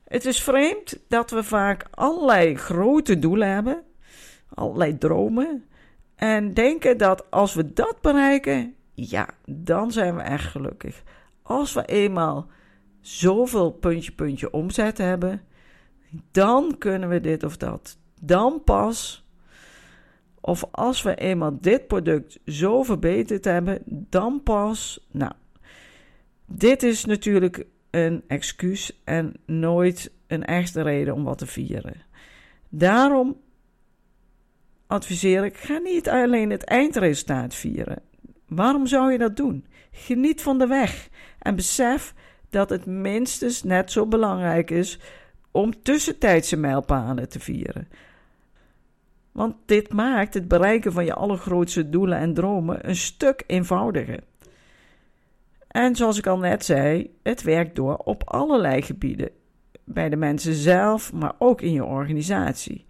Het 0.04 0.24
is 0.24 0.42
vreemd 0.42 0.98
dat 1.08 1.30
we 1.30 1.42
vaak 1.42 1.86
allerlei 1.90 2.56
grote 2.56 3.18
doelen 3.18 3.48
hebben, 3.48 3.82
allerlei 4.54 4.98
dromen, 4.98 5.64
en 6.16 6.54
denken 6.54 6.98
dat 6.98 7.30
als 7.30 7.54
we 7.54 7.72
dat 7.72 8.00
bereiken, 8.00 8.74
ja, 8.94 9.28
dan 9.46 9.92
zijn 9.92 10.16
we 10.16 10.22
echt 10.22 10.44
gelukkig. 10.44 11.02
Als 11.50 11.72
we 11.72 11.84
eenmaal 11.84 12.46
zoveel 13.00 13.70
puntje, 13.70 14.12
puntje 14.12 14.50
omzet 14.50 14.98
hebben, 14.98 15.42
dan 16.30 16.78
kunnen 16.78 17.08
we 17.08 17.20
dit 17.20 17.44
of 17.44 17.56
dat. 17.56 17.98
Dan 18.20 18.62
pas 18.64 19.24
of 20.40 20.64
als 20.70 21.02
we 21.02 21.14
eenmaal 21.14 21.60
dit 21.60 21.86
product 21.86 22.38
zo 22.46 22.82
verbeterd 22.82 23.44
hebben, 23.44 23.82
dan 23.86 24.42
pas. 24.42 25.06
Nou, 25.10 25.32
dit 26.46 26.82
is 26.82 27.04
natuurlijk 27.04 27.66
een 27.90 28.22
excuus 28.26 29.00
en 29.04 29.34
nooit 29.46 30.12
een 30.26 30.44
echte 30.44 30.82
reden 30.82 31.14
om 31.14 31.24
wat 31.24 31.38
te 31.38 31.46
vieren. 31.46 32.02
Daarom 32.68 33.36
adviseer 34.86 35.44
ik: 35.44 35.56
ga 35.56 35.78
niet 35.78 36.08
alleen 36.08 36.50
het 36.50 36.64
eindresultaat 36.64 37.54
vieren. 37.54 38.02
Waarom 38.46 38.86
zou 38.86 39.12
je 39.12 39.18
dat 39.18 39.36
doen? 39.36 39.66
Geniet 39.90 40.42
van 40.42 40.58
de 40.58 40.66
weg 40.66 41.08
en 41.40 41.56
besef 41.56 42.14
dat 42.50 42.70
het 42.70 42.86
minstens 42.86 43.62
net 43.62 43.92
zo 43.92 44.06
belangrijk 44.06 44.70
is 44.70 44.98
om 45.50 45.82
tussentijdse 45.82 46.56
mijlpalen 46.56 47.28
te 47.28 47.40
vieren. 47.40 47.88
Want 49.32 49.54
dit 49.66 49.92
maakt 49.92 50.34
het 50.34 50.48
bereiken 50.48 50.92
van 50.92 51.04
je 51.04 51.14
allergrootste 51.14 51.88
doelen 51.88 52.18
en 52.18 52.34
dromen 52.34 52.88
een 52.88 52.96
stuk 52.96 53.44
eenvoudiger. 53.46 54.20
En 55.68 55.96
zoals 55.96 56.18
ik 56.18 56.26
al 56.26 56.38
net 56.38 56.64
zei, 56.64 57.16
het 57.22 57.42
werkt 57.42 57.76
door 57.76 57.96
op 57.96 58.22
allerlei 58.24 58.82
gebieden. 58.82 59.30
Bij 59.84 60.08
de 60.08 60.16
mensen 60.16 60.54
zelf, 60.54 61.12
maar 61.12 61.32
ook 61.38 61.60
in 61.60 61.72
je 61.72 61.84
organisatie. 61.84 62.86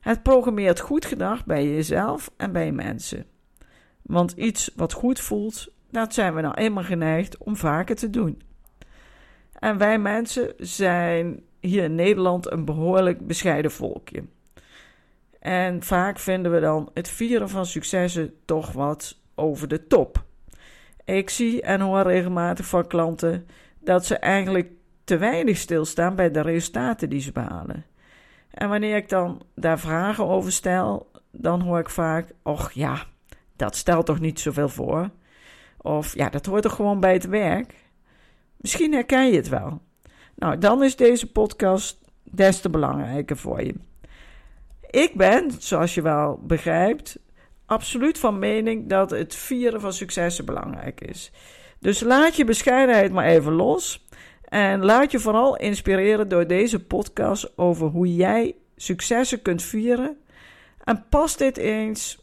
Het 0.00 0.22
programmeert 0.22 0.80
goed 0.80 1.04
gedrag 1.04 1.44
bij 1.44 1.68
jezelf 1.68 2.30
en 2.36 2.52
bij 2.52 2.72
mensen. 2.72 3.24
Want 4.02 4.32
iets 4.32 4.70
wat 4.76 4.92
goed 4.92 5.20
voelt, 5.20 5.72
dat 5.90 6.14
zijn 6.14 6.34
we 6.34 6.40
nou 6.40 6.54
eenmaal 6.54 6.84
geneigd 6.84 7.38
om 7.38 7.56
vaker 7.56 7.96
te 7.96 8.10
doen. 8.10 8.42
En 9.52 9.78
wij 9.78 9.98
mensen 9.98 10.52
zijn 10.56 11.42
hier 11.60 11.84
in 11.84 11.94
Nederland 11.94 12.52
een 12.52 12.64
behoorlijk 12.64 13.26
bescheiden 13.26 13.70
volkje. 13.70 14.24
En 15.38 15.82
vaak 15.82 16.18
vinden 16.18 16.52
we 16.52 16.60
dan 16.60 16.90
het 16.94 17.08
vieren 17.08 17.48
van 17.48 17.66
successen 17.66 18.34
toch 18.44 18.72
wat 18.72 19.18
over 19.34 19.68
de 19.68 19.86
top. 19.86 20.24
Ik 21.04 21.30
zie 21.30 21.62
en 21.62 21.80
hoor 21.80 22.02
regelmatig 22.02 22.66
van 22.66 22.86
klanten 22.86 23.46
dat 23.78 24.06
ze 24.06 24.16
eigenlijk 24.16 24.70
te 25.04 25.16
weinig 25.16 25.56
stilstaan 25.56 26.14
bij 26.14 26.30
de 26.30 26.40
resultaten 26.40 27.10
die 27.10 27.20
ze 27.20 27.32
behalen. 27.32 27.84
En 28.50 28.68
wanneer 28.68 28.96
ik 28.96 29.08
dan 29.08 29.42
daar 29.54 29.78
vragen 29.78 30.26
over 30.26 30.52
stel, 30.52 31.10
dan 31.32 31.60
hoor 31.60 31.78
ik 31.78 31.90
vaak: 31.90 32.32
Och 32.42 32.72
ja, 32.72 33.06
dat 33.56 33.76
stelt 33.76 34.06
toch 34.06 34.20
niet 34.20 34.40
zoveel 34.40 34.68
voor? 34.68 35.10
Of 35.82 36.14
ja, 36.14 36.28
dat 36.28 36.46
hoort 36.46 36.62
toch 36.62 36.74
gewoon 36.74 37.00
bij 37.00 37.12
het 37.12 37.26
werk? 37.26 37.74
Misschien 38.56 38.92
herken 38.92 39.26
je 39.26 39.36
het 39.36 39.48
wel. 39.48 39.80
Nou, 40.34 40.58
dan 40.58 40.82
is 40.82 40.96
deze 40.96 41.32
podcast 41.32 41.98
des 42.22 42.60
te 42.60 42.70
belangrijker 42.70 43.36
voor 43.36 43.62
je. 43.64 43.74
Ik 44.90 45.14
ben, 45.14 45.50
zoals 45.58 45.94
je 45.94 46.02
wel 46.02 46.40
begrijpt, 46.42 47.18
absoluut 47.66 48.18
van 48.18 48.38
mening 48.38 48.88
dat 48.88 49.10
het 49.10 49.34
vieren 49.34 49.80
van 49.80 49.92
successen 49.92 50.44
belangrijk 50.44 51.00
is. 51.00 51.32
Dus 51.78 52.00
laat 52.00 52.36
je 52.36 52.44
bescheidenheid 52.44 53.12
maar 53.12 53.26
even 53.26 53.52
los. 53.52 54.08
En 54.44 54.84
laat 54.84 55.10
je 55.10 55.18
vooral 55.18 55.56
inspireren 55.56 56.28
door 56.28 56.46
deze 56.46 56.84
podcast 56.84 57.58
over 57.58 57.86
hoe 57.86 58.14
jij 58.14 58.54
successen 58.76 59.42
kunt 59.42 59.62
vieren. 59.62 60.16
En 60.84 61.04
pas 61.08 61.36
dit 61.36 61.56
eens 61.56 62.19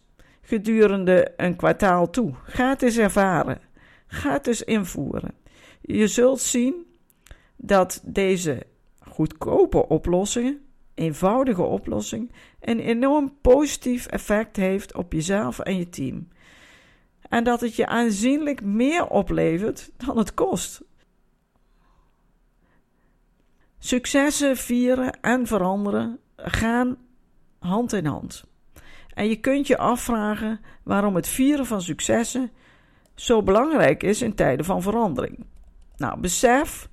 gedurende 0.47 1.33
een 1.37 1.55
kwartaal 1.55 2.09
toe. 2.09 2.33
Ga 2.43 2.69
het 2.69 2.81
eens 2.81 2.97
ervaren. 2.97 3.61
Ga 4.07 4.31
het 4.31 4.47
eens 4.47 4.63
invoeren. 4.63 5.33
Je 5.81 6.07
zult 6.07 6.39
zien 6.39 6.85
dat 7.55 8.01
deze 8.05 8.65
goedkope 8.99 9.87
oplossingen 9.87 10.61
eenvoudige 10.97 11.61
oplossing 11.61 12.31
een 12.59 12.79
enorm 12.79 13.37
positief 13.41 14.05
effect 14.05 14.55
heeft 14.55 14.95
op 14.95 15.13
jezelf 15.13 15.59
en 15.59 15.77
je 15.77 15.89
team. 15.89 16.27
En 17.21 17.43
dat 17.43 17.61
het 17.61 17.75
je 17.75 17.87
aanzienlijk 17.87 18.63
meer 18.63 19.07
oplevert 19.07 19.91
dan 19.97 20.17
het 20.17 20.33
kost. 20.33 20.81
Successen 23.79 24.57
vieren 24.57 25.19
en 25.21 25.47
veranderen 25.47 26.19
gaan 26.35 26.97
hand 27.59 27.93
in 27.93 28.05
hand. 28.05 28.45
En 29.17 29.29
je 29.29 29.35
kunt 29.35 29.67
je 29.67 29.77
afvragen 29.77 30.59
waarom 30.83 31.15
het 31.15 31.27
vieren 31.27 31.65
van 31.65 31.81
successen 31.81 32.51
zo 33.15 33.43
belangrijk 33.43 34.03
is 34.03 34.21
in 34.21 34.35
tijden 34.35 34.65
van 34.65 34.81
verandering. 34.81 35.45
Nou, 35.95 36.19
besef 36.19 36.89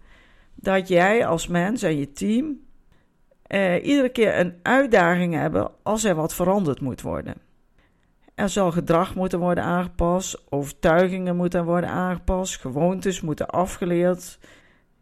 dat 0.55 0.89
jij 0.89 1.27
als 1.27 1.47
mens 1.47 1.83
en 1.83 1.99
je 1.99 2.13
team 2.13 2.61
uh, 3.49 3.87
iedere 3.87 4.09
keer 4.09 4.39
een 4.39 4.55
uitdaging 4.63 5.35
hebben 5.35 5.71
als 5.83 6.05
er 6.05 6.15
wat 6.15 6.35
veranderd 6.35 6.81
moet 6.81 7.03
worden. 7.03 7.35
Er 8.35 8.49
zal 8.49 8.71
gedrag 8.71 9.15
moeten 9.15 9.39
worden 9.39 9.65
aangepast, 9.65 10.43
overtuigingen 10.49 11.37
moeten 11.37 11.65
worden 11.65 11.91
aangepast, 11.91 12.61
gewoontes 12.61 13.21
moeten 13.21 13.49
afgeleerd. 13.49 14.39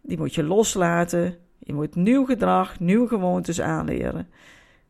Die 0.00 0.18
moet 0.18 0.34
je 0.34 0.44
loslaten. 0.44 1.36
Je 1.58 1.74
moet 1.74 1.94
nieuw 1.94 2.24
gedrag, 2.24 2.80
nieuwe 2.80 3.08
gewoontes 3.08 3.60
aanleren. 3.60 4.28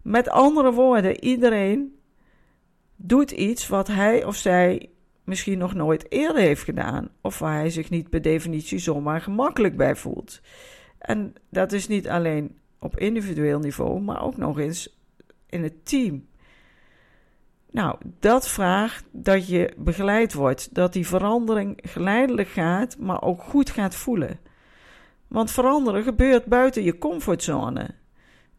Met 0.03 0.29
andere 0.29 0.73
woorden, 0.73 1.25
iedereen 1.25 2.01
doet 3.03 3.31
iets 3.31 3.69
wat 3.69 3.87
hij 3.89 4.25
of 4.25 4.37
zij 4.37 4.91
misschien 5.25 5.59
nog 5.59 5.75
nooit 5.75 6.13
eerder 6.13 6.43
heeft 6.43 6.63
gedaan, 6.63 7.09
of 7.21 7.39
waar 7.39 7.59
hij 7.59 7.71
zich 7.71 7.91
niet 7.91 8.11
per 8.11 8.23
definitie 8.23 8.79
zomaar 8.79 9.21
gemakkelijk 9.21 9.77
bij 9.77 9.97
voelt. 9.97 10.41
En 10.99 11.33
dat 11.51 11.73
is 11.73 11.89
niet 11.89 12.09
alleen 12.09 12.59
op 12.79 12.99
individueel 12.99 13.59
niveau, 13.59 14.01
maar 14.01 14.23
ook 14.23 14.37
nog 14.37 14.59
eens 14.59 15.01
in 15.47 15.63
het 15.63 15.87
team. 15.87 16.27
Nou, 17.71 17.97
dat 18.19 18.49
vraagt 18.49 19.05
dat 19.11 19.49
je 19.49 19.75
begeleid 19.77 20.33
wordt, 20.33 20.75
dat 20.75 20.93
die 20.93 21.07
verandering 21.07 21.79
geleidelijk 21.83 22.49
gaat, 22.49 22.99
maar 22.99 23.23
ook 23.23 23.43
goed 23.43 23.71
gaat 23.71 23.95
voelen. 23.95 24.41
Want 25.29 25.51
veranderen 25.51 26.03
gebeurt 26.03 26.45
buiten 26.45 26.83
je 26.83 26.99
comfortzone. 26.99 27.89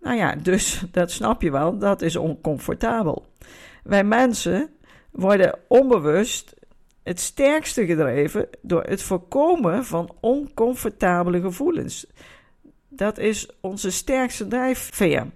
Nou 0.02 0.18
ja, 0.18 0.36
dus 0.36 0.84
dat 0.92 1.12
snap 1.12 1.42
je 1.42 1.52
wel, 1.52 1.78
dat 1.78 2.02
is 2.02 2.16
oncomfortabel. 2.16 3.26
Wij 3.84 4.04
mensen 4.04 4.70
worden 5.12 5.60
onbewust 5.68 6.56
het 7.04 7.20
sterkste 7.20 7.86
gedreven 7.86 8.50
door 8.62 8.84
het 8.84 9.04
voorkomen 9.04 9.86
van 9.86 10.16
oncomfortabele 10.20 11.42
gevoelens. 11.42 12.08
Dat 12.90 13.18
is 13.18 13.50
onze 13.62 13.92
sterkste 13.92 14.48
drijfveer. 14.48 15.28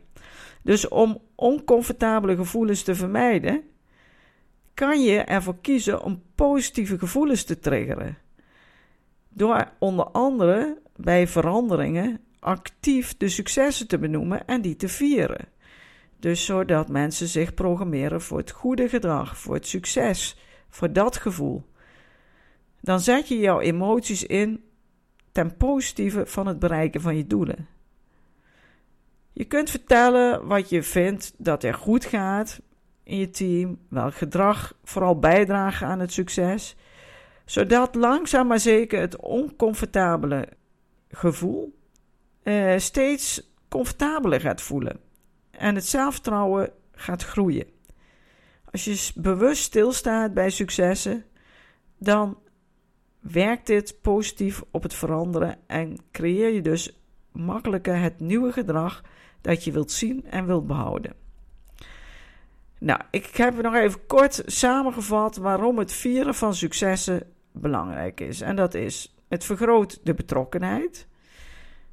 Dus 0.62 0.88
om 0.88 1.22
oncomfortabele 1.36 2.36
gevoelens 2.36 2.84
te 2.84 2.96
vermijden, 2.96 3.64
kan 4.74 5.04
je 5.04 5.20
ervoor 5.20 5.58
kiezen 5.62 6.04
om 6.04 6.24
positieve 6.36 6.98
gevoelens 6.98 7.44
te 7.44 7.60
triggeren. 7.60 8.18
Door 9.30 9.72
onder 9.80 10.06
andere 10.06 10.82
bij 10.96 11.28
veranderingen 11.28 12.20
actief 12.40 13.18
de 13.18 13.30
successen 13.30 13.88
te 13.88 13.98
benoemen 13.98 14.46
en 14.46 14.62
die 14.62 14.76
te 14.76 14.88
vieren. 14.88 15.48
Dus 16.20 16.46
zodat 16.46 16.90
mensen 16.90 17.28
zich 17.28 17.54
programmeren 17.54 18.22
voor 18.22 18.38
het 18.38 18.52
goede 18.52 18.90
gedrag, 18.90 19.38
voor 19.38 19.54
het 19.54 19.68
succes, 19.68 20.38
voor 20.70 20.94
dat 20.94 21.18
gevoel. 21.18 21.66
Dan 22.82 23.00
zet 23.00 23.28
je 23.28 23.38
jouw 23.38 23.60
emoties 23.60 24.24
in 24.24 24.64
ten 25.32 25.58
positieve 25.58 26.26
van 26.26 26.48
het 26.48 26.60
bereiken 26.60 27.02
van 27.02 27.18
je 27.18 27.28
doelen. 27.28 27.68
Je 29.34 29.46
kunt 29.46 29.70
vertellen 29.70 30.48
wat 30.48 30.70
je 30.70 30.84
vindt 30.84 31.34
dat 31.38 31.64
er 31.64 31.74
goed 31.74 32.06
gaat 32.06 32.62
in 33.04 33.18
je 33.18 33.30
team, 33.30 33.80
welk 33.90 34.16
gedrag 34.16 34.74
vooral 34.84 35.20
bijdraagt 35.20 35.82
aan 35.82 36.00
het 36.00 36.12
succes, 36.12 36.76
zodat 37.46 37.96
langzaam 37.96 38.48
maar 38.48 38.60
zeker 38.60 39.00
het 39.00 39.18
oncomfortabele 39.18 40.48
gevoel 41.10 41.76
eh, 42.44 42.78
steeds 42.78 43.52
comfortabeler 43.68 44.42
gaat 44.42 44.62
voelen 44.62 45.07
en 45.58 45.76
het 45.76 45.86
zelfvertrouwen 45.86 46.72
gaat 46.92 47.24
groeien. 47.24 47.66
Als 48.72 48.86
je 48.86 49.12
bewust 49.16 49.64
stilstaat 49.64 50.34
bij 50.34 50.50
successen, 50.50 51.26
dan 51.98 52.38
werkt 53.20 53.68
dit 53.68 54.02
positief 54.02 54.64
op 54.72 54.84
het 54.84 54.94
veranderen 54.94 55.58
en 55.68 55.98
creëer 56.12 56.54
je 56.54 56.62
dus 56.62 57.00
makkelijker 57.32 58.00
het 58.00 58.20
nieuwe 58.20 58.52
gedrag 58.52 59.02
dat 59.42 59.64
je 59.64 59.72
wilt 59.72 59.92
zien 59.92 60.26
en 60.30 60.46
wilt 60.46 60.68
behouden. 60.68 61.14
Nou, 62.80 63.02
ik 63.12 63.36
heb 63.36 63.62
nog 63.62 63.76
even 63.76 64.06
kort 64.06 64.42
samengevat 64.46 65.38
waarom 65.38 65.78
het 65.78 65.94
vieren 65.94 66.36
van 66.36 66.56
successen 66.56 67.24
belangrijk 67.52 68.20
is. 68.20 68.42
En 68.42 68.56
dat 68.56 68.74
is: 68.74 69.16
het 69.28 69.44
vergroot 69.44 70.00
de 70.04 70.14
betrokkenheid, 70.14 71.08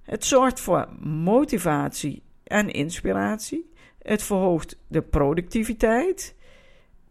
het 0.02 0.24
zorgt 0.24 0.60
voor 0.60 0.88
motivatie 1.00 2.22
en 2.44 2.70
inspiratie, 2.70 3.72
het 3.98 4.22
verhoogt 4.22 4.78
de 4.88 5.02
productiviteit, 5.02 6.34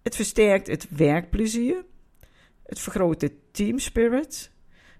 het 0.02 0.16
versterkt 0.16 0.68
het 0.68 0.88
werkplezier, 0.90 1.86
het 2.66 2.80
vergroot 2.80 3.20
de 3.20 3.32
teamspirit, 3.52 4.52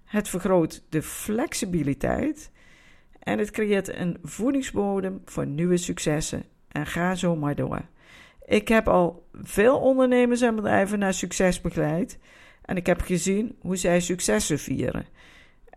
het 0.04 0.28
vergroot 0.28 0.82
de 0.88 1.02
flexibiliteit 1.02 2.50
en 3.18 3.38
het 3.38 3.50
creëert 3.50 3.96
een 3.96 4.18
voedingsbodem 4.22 5.22
voor 5.24 5.46
nieuwe 5.46 5.76
successen. 5.76 6.44
En 6.68 6.86
ga 6.86 7.14
zo 7.14 7.36
maar 7.36 7.54
door. 7.54 7.82
Ik 8.44 8.68
heb 8.68 8.88
al 8.88 9.28
veel 9.32 9.78
ondernemers 9.78 10.40
en 10.40 10.54
bedrijven 10.54 10.98
naar 10.98 11.14
succes 11.14 11.60
begeleid. 11.60 12.18
En 12.62 12.76
ik 12.76 12.86
heb 12.86 13.00
gezien 13.00 13.56
hoe 13.60 13.76
zij 13.76 14.00
successen 14.00 14.58
vieren. 14.58 15.06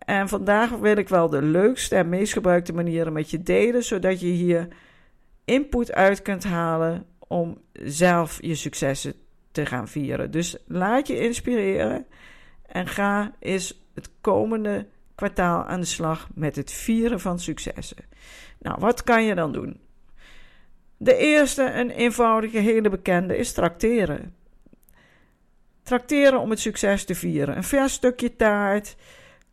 En 0.08 0.28
vandaag 0.28 0.70
wil 0.70 0.98
ik 0.98 1.10
wel 1.10 1.30
de 1.30 1.42
leukste 1.42 1.96
en 1.96 2.10
meest 2.10 2.34
gebruikte 2.34 2.74
manieren 2.74 3.14
met 3.14 3.30
je 3.30 3.44
delen, 3.44 3.84
zodat 3.84 4.20
je 4.20 4.28
hier 4.28 4.68
input 5.46 5.92
uit 5.92 6.22
kunt 6.22 6.44
halen 6.44 7.06
om 7.28 7.62
zelf 7.72 8.38
je 8.42 8.56
successen 8.56 9.14
te 9.52 9.66
gaan 9.66 9.88
vieren. 9.88 10.32
Dus 10.32 10.58
laat 10.68 11.08
je 11.08 11.20
inspireren 11.20 12.06
en 12.66 12.88
ga 12.88 13.32
eens 13.40 13.88
het 13.94 14.10
komende 14.22 14.88
kwartaal 15.16 15.64
aan 15.64 15.80
de 15.80 15.86
slag 15.86 16.30
met 16.34 16.56
het 16.56 16.72
vieren 16.72 17.20
van 17.20 17.40
successen. 17.40 18.06
Nou, 18.60 18.78
wat 18.80 19.04
kan 19.04 19.24
je 19.24 19.36
dan 19.36 19.52
doen? 19.52 19.80
De 20.98 21.16
eerste, 21.18 21.72
een 21.72 21.90
eenvoudige, 21.90 22.58
hele 22.58 22.90
bekende, 22.90 23.38
is 23.38 23.54
trakteren. 23.54 24.36
Trakteren 25.84 26.40
om 26.40 26.50
het 26.50 26.60
succes 26.60 27.06
te 27.06 27.16
vieren. 27.16 27.58
Een 27.58 27.64
vers 27.64 27.94
stukje 27.94 28.36
taart, 28.36 28.96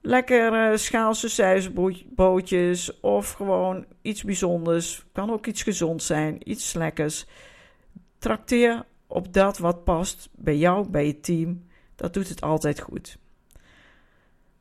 lekkere 0.06 0.76
schaalse 0.76 1.28
sausbootjes 1.28 3.00
of 3.00 3.32
gewoon 3.32 3.86
iets 4.02 4.22
bijzonders. 4.22 5.04
Kan 5.12 5.30
ook 5.30 5.46
iets 5.46 5.62
gezond 5.62 6.02
zijn, 6.02 6.50
iets 6.50 6.72
lekkers. 6.72 7.26
Trakteer 8.18 8.84
op 9.06 9.32
dat 9.32 9.58
wat 9.58 9.84
past 9.84 10.28
bij 10.32 10.56
jou, 10.56 10.88
bij 10.88 11.06
je 11.06 11.20
team. 11.20 11.66
Dat 11.96 12.14
doet 12.14 12.28
het 12.28 12.40
altijd 12.40 12.80
goed. 12.80 13.18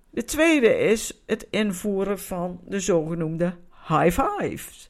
De 0.10 0.24
tweede 0.24 0.78
is 0.78 1.22
het 1.26 1.48
invoeren 1.50 2.20
van 2.20 2.60
de 2.66 2.80
zogenoemde 2.80 3.54
high 3.88 4.22
fives. 4.22 4.90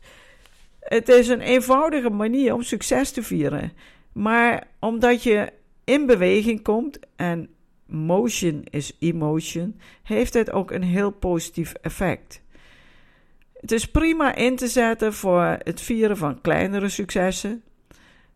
Het 0.80 1.10
is 1.10 1.28
een 1.28 1.42
eenvoudige 1.42 2.10
manier 2.10 2.54
om 2.54 2.62
succes 2.62 3.12
te 3.12 3.24
vieren. 3.24 3.72
Maar 4.12 4.68
omdat 4.80 5.24
je 5.24 5.54
in 5.84 6.06
beweging 6.06 6.64
komt 6.64 7.00
en 7.16 7.53
motion 7.86 8.64
is 8.70 8.96
emotion, 9.00 9.80
heeft 10.04 10.34
het 10.34 10.52
ook 10.52 10.72
een 10.72 10.84
heel 10.84 11.12
positief 11.12 11.74
effect. 11.74 12.42
Het 13.54 13.72
is 13.72 13.92
prima 13.92 14.36
in 14.36 14.56
te 14.56 14.68
zetten 14.68 15.14
voor 15.14 15.58
het 15.60 15.82
vieren 15.82 16.18
van 16.18 16.42
kleinere 16.42 16.90
successen. 16.90 17.64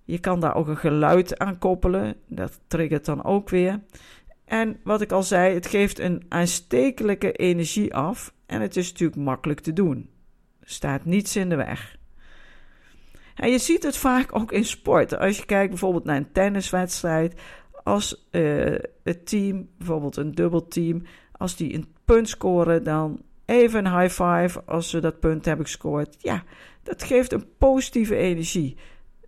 Je 0.04 0.20
kan 0.20 0.40
daar 0.40 0.56
ook 0.56 0.68
een 0.68 0.78
geluid 0.78 1.40
aan 1.40 1.58
koppelen, 1.58 2.16
dat 2.28 2.60
triggert 2.68 3.06
dan 3.06 3.24
ook 3.24 3.50
weer. 3.50 3.80
En 4.46 4.80
wat 4.84 5.02
ik 5.02 5.12
al 5.12 5.24
zei, 5.24 5.54
het 5.54 5.68
geeft 5.68 6.00
een 6.00 6.26
aanstekelijke 6.30 7.32
energie 7.32 7.96
af 7.96 8.34
en 8.46 8.62
het 8.62 8.76
is 8.76 8.92
natuurlijk 8.92 9.22
makkelijk 9.22 9.60
te 9.60 9.74
doen. 9.74 10.10
Er 10.60 10.70
staat 10.70 11.06
niets 11.06 11.36
in 11.36 11.50
de 11.50 11.56
weg. 11.56 11.98
En 13.36 13.52
je 13.52 13.58
ziet 13.58 13.84
het 13.84 13.98
vaak 13.98 14.36
ook 14.36 14.52
in 14.52 14.66
sport. 14.66 15.18
Als 15.18 15.38
je 15.38 15.46
kijkt 15.46 15.70
bijvoorbeeld 15.70 16.04
naar 16.04 16.16
een 16.16 16.32
tenniswedstrijd, 16.32 17.42
als 17.88 18.28
uh, 18.32 18.76
het 19.04 19.26
team, 19.26 19.70
bijvoorbeeld 19.78 20.18
een 20.18 20.32
dubbelteam, 20.32 21.04
als 21.32 21.56
die 21.56 21.74
een 21.74 21.88
punt 22.06 22.30
scoren, 22.30 22.84
dan 22.84 23.22
even 23.46 23.86
een 23.86 24.00
high 24.00 24.24
five 24.24 24.62
als 24.66 24.90
ze 24.90 25.00
dat 25.00 25.20
punt 25.20 25.46
hebben 25.46 25.66
gescoord. 25.66 26.16
Ja, 26.20 26.44
dat 26.84 27.04
geeft 27.04 27.32
een 27.32 27.46
positieve 27.58 28.16
energie. 28.16 28.78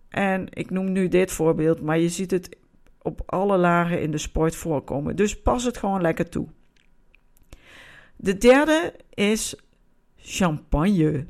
En 0.08 0.46
ik 0.50 0.70
noem 0.70 0.92
nu 0.92 1.08
dit 1.08 1.30
voorbeeld, 1.30 1.80
maar 1.80 1.98
je 1.98 2.08
ziet 2.08 2.30
het 2.30 2.56
op 3.02 3.22
alle 3.26 3.56
lagen 3.56 4.02
in 4.02 4.10
de 4.10 4.18
sport 4.18 4.56
voorkomen. 4.56 5.16
Dus 5.16 5.42
pas 5.42 5.64
het 5.64 5.76
gewoon 5.76 6.00
lekker 6.00 6.28
toe. 6.28 6.46
De 8.16 8.38
derde 8.38 8.94
is 9.14 9.54
champagne. 10.16 11.26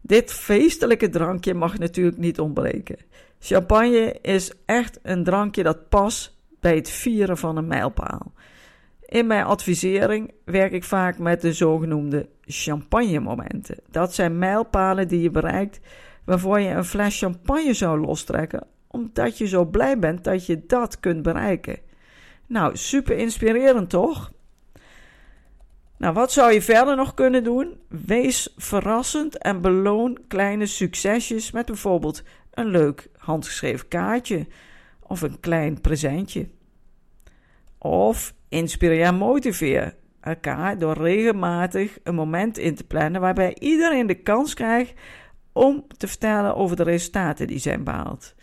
Dit 0.00 0.32
feestelijke 0.32 1.08
drankje 1.08 1.54
mag 1.54 1.78
natuurlijk 1.78 2.18
niet 2.18 2.40
ontbreken. 2.40 2.96
Champagne 3.44 4.18
is 4.20 4.52
echt 4.66 4.98
een 5.02 5.24
drankje 5.24 5.62
dat 5.62 5.88
past 5.88 6.31
bij 6.62 6.74
het 6.74 6.90
vieren 6.90 7.38
van 7.38 7.56
een 7.56 7.66
mijlpaal. 7.66 8.32
In 9.00 9.26
mijn 9.26 9.44
advisering 9.44 10.32
werk 10.44 10.72
ik 10.72 10.84
vaak 10.84 11.18
met 11.18 11.40
de 11.40 11.52
zogenoemde 11.52 12.28
champagne-momenten. 12.40 13.78
Dat 13.90 14.14
zijn 14.14 14.38
mijlpalen 14.38 15.08
die 15.08 15.20
je 15.20 15.30
bereikt 15.30 15.80
waarvoor 16.24 16.60
je 16.60 16.70
een 16.70 16.84
fles 16.84 17.18
champagne 17.18 17.74
zou 17.74 18.00
lostrekken 18.00 18.66
omdat 18.92 19.38
je 19.38 19.46
zo 19.46 19.64
blij 19.64 19.98
bent 19.98 20.24
dat 20.24 20.46
je 20.46 20.66
dat 20.66 21.00
kunt 21.00 21.22
bereiken. 21.22 21.78
Nou, 22.46 22.76
super 22.76 23.16
inspirerend 23.16 23.90
toch? 23.90 24.32
Nou, 25.96 26.14
wat 26.14 26.32
zou 26.32 26.52
je 26.52 26.62
verder 26.62 26.96
nog 26.96 27.14
kunnen 27.14 27.44
doen? 27.44 27.80
Wees 27.88 28.54
verrassend 28.56 29.38
en 29.38 29.60
beloon 29.60 30.18
kleine 30.28 30.66
succesjes 30.66 31.50
met 31.50 31.66
bijvoorbeeld 31.66 32.22
een 32.50 32.66
leuk 32.66 33.08
handgeschreven 33.16 33.88
kaartje 33.88 34.46
of 35.12 35.22
een 35.22 35.40
klein 35.40 35.80
presentje. 35.80 36.48
Of 37.78 38.34
inspireer 38.48 39.04
en 39.04 39.14
motiveer 39.14 39.94
elkaar 40.20 40.78
door 40.78 40.96
regelmatig 40.96 41.98
een 42.02 42.14
moment 42.14 42.58
in 42.58 42.74
te 42.74 42.84
plannen 42.84 43.20
waarbij 43.20 43.56
iedereen 43.58 44.06
de 44.06 44.14
kans 44.14 44.54
krijgt 44.54 44.94
om 45.52 45.84
te 45.96 46.06
vertellen 46.06 46.56
over 46.56 46.76
de 46.76 46.82
resultaten 46.82 47.46
die 47.46 47.58
zijn 47.58 47.84
behaald. 47.84 48.34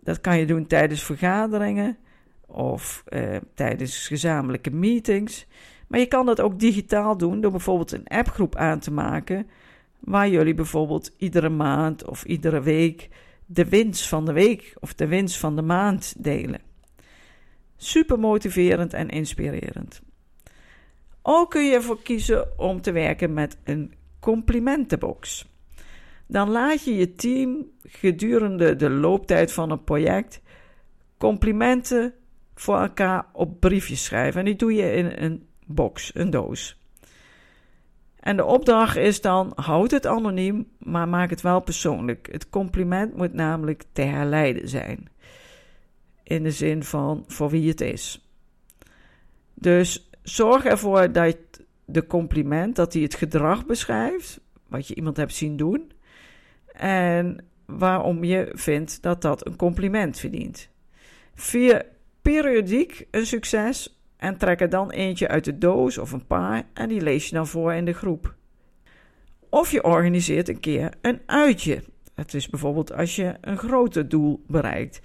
Dat 0.00 0.20
kan 0.20 0.38
je 0.38 0.46
doen 0.46 0.66
tijdens 0.66 1.02
vergaderingen 1.02 1.96
of 2.46 3.02
eh, 3.06 3.36
tijdens 3.54 4.06
gezamenlijke 4.06 4.70
meetings. 4.70 5.46
Maar 5.88 6.00
je 6.00 6.06
kan 6.06 6.26
dat 6.26 6.40
ook 6.40 6.58
digitaal 6.58 7.16
doen 7.16 7.40
door 7.40 7.50
bijvoorbeeld 7.50 7.92
een 7.92 8.08
appgroep 8.08 8.56
aan 8.56 8.78
te 8.78 8.92
maken. 8.92 9.46
Waar 9.98 10.28
jullie 10.28 10.54
bijvoorbeeld 10.54 11.14
iedere 11.16 11.48
maand 11.48 12.04
of 12.04 12.24
iedere 12.24 12.60
week 12.60 13.08
de 13.48 13.68
winst 13.68 14.08
van 14.08 14.24
de 14.24 14.32
week 14.32 14.74
of 14.80 14.94
de 14.94 15.06
winst 15.06 15.36
van 15.36 15.56
de 15.56 15.62
maand 15.62 16.14
delen. 16.18 16.60
Super 17.76 18.18
motiverend 18.18 18.92
en 18.92 19.08
inspirerend. 19.08 20.02
Ook 21.22 21.50
kun 21.50 21.64
je 21.64 21.74
ervoor 21.74 22.02
kiezen 22.02 22.58
om 22.58 22.80
te 22.80 22.92
werken 22.92 23.32
met 23.32 23.58
een 23.64 23.94
complimentenbox 24.20 25.46
dan 26.28 26.50
laat 26.50 26.84
je 26.84 26.94
je 26.94 27.14
team 27.14 27.70
gedurende 27.82 28.76
de 28.76 28.90
looptijd 28.90 29.52
van 29.52 29.70
een 29.70 29.84
project 29.84 30.42
complimenten 31.18 32.14
voor 32.54 32.78
elkaar 32.78 33.26
op 33.32 33.60
briefjes 33.60 34.04
schrijven. 34.04 34.40
En 34.40 34.46
die 34.46 34.56
doe 34.56 34.74
je 34.74 34.92
in 34.92 35.12
een 35.24 35.46
box, 35.66 36.10
een 36.14 36.30
doos. 36.30 36.80
En 38.20 38.36
de 38.36 38.44
opdracht 38.44 38.96
is 38.96 39.20
dan: 39.20 39.52
houd 39.54 39.90
het 39.90 40.06
anoniem, 40.06 40.68
maar 40.78 41.08
maak 41.08 41.30
het 41.30 41.40
wel 41.40 41.60
persoonlijk. 41.60 42.28
Het 42.32 42.50
compliment 42.50 43.16
moet 43.16 43.32
namelijk 43.32 43.84
te 43.92 44.02
herleiden 44.02 44.68
zijn. 44.68 45.08
In 46.22 46.42
de 46.42 46.50
zin 46.50 46.82
van 46.82 47.24
voor 47.26 47.50
wie 47.50 47.68
het 47.68 47.80
is. 47.80 48.28
Dus 49.54 50.10
zorg 50.22 50.64
ervoor 50.64 51.12
dat 51.12 51.36
de 51.84 52.06
compliment, 52.06 52.76
dat 52.76 52.92
hij 52.92 53.02
het 53.02 53.14
gedrag 53.14 53.66
beschrijft, 53.66 54.40
wat 54.66 54.88
je 54.88 54.94
iemand 54.94 55.16
hebt 55.16 55.34
zien 55.34 55.56
doen. 55.56 55.92
En 56.72 57.44
waarom 57.66 58.24
je 58.24 58.50
vindt 58.52 59.02
dat 59.02 59.22
dat 59.22 59.46
een 59.46 59.56
compliment 59.56 60.18
verdient. 60.18 60.68
Vier 61.34 61.86
periodiek 62.22 63.06
een 63.10 63.26
succes 63.26 63.97
en 64.18 64.36
trek 64.36 64.60
er 64.60 64.68
dan 64.68 64.90
eentje 64.90 65.28
uit 65.28 65.44
de 65.44 65.58
doos 65.58 65.98
of 65.98 66.12
een 66.12 66.26
paar 66.26 66.62
en 66.74 66.88
die 66.88 67.00
lees 67.00 67.28
je 67.28 67.34
dan 67.34 67.46
voor 67.46 67.72
in 67.72 67.84
de 67.84 67.92
groep. 67.92 68.34
Of 69.50 69.70
je 69.70 69.84
organiseert 69.84 70.48
een 70.48 70.60
keer 70.60 70.92
een 71.00 71.20
uitje. 71.26 71.82
Het 72.14 72.34
is 72.34 72.48
bijvoorbeeld 72.48 72.92
als 72.92 73.16
je 73.16 73.34
een 73.40 73.58
groter 73.58 74.08
doel 74.08 74.44
bereikt. 74.46 75.00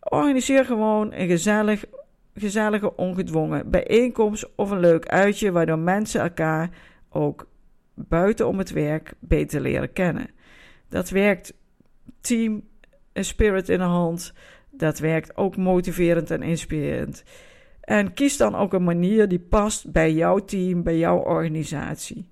Organiseer 0.00 0.64
gewoon 0.64 1.12
een 1.12 1.28
gezellig, 1.28 1.84
gezellige, 2.34 2.96
ongedwongen 2.96 3.70
bijeenkomst 3.70 4.48
of 4.56 4.70
een 4.70 4.80
leuk 4.80 5.06
uitje 5.06 5.52
waardoor 5.52 5.78
mensen 5.78 6.20
elkaar 6.20 6.70
ook 7.08 7.48
buiten 7.94 8.46
om 8.46 8.58
het 8.58 8.70
werk 8.70 9.14
beter 9.18 9.60
leren 9.60 9.92
kennen. 9.92 10.30
Dat 10.88 11.10
werkt 11.10 11.54
team 12.20 12.62
spirit 13.12 13.68
in 13.68 13.78
de 13.78 13.84
hand. 13.84 14.32
Dat 14.70 14.98
werkt 14.98 15.36
ook 15.36 15.56
motiverend 15.56 16.30
en 16.30 16.42
inspirerend. 16.42 17.24
En 17.86 18.12
kies 18.14 18.36
dan 18.36 18.54
ook 18.54 18.72
een 18.72 18.84
manier 18.84 19.28
die 19.28 19.38
past 19.38 19.92
bij 19.92 20.12
jouw 20.12 20.38
team, 20.38 20.82
bij 20.82 20.98
jouw 20.98 21.18
organisatie. 21.18 22.30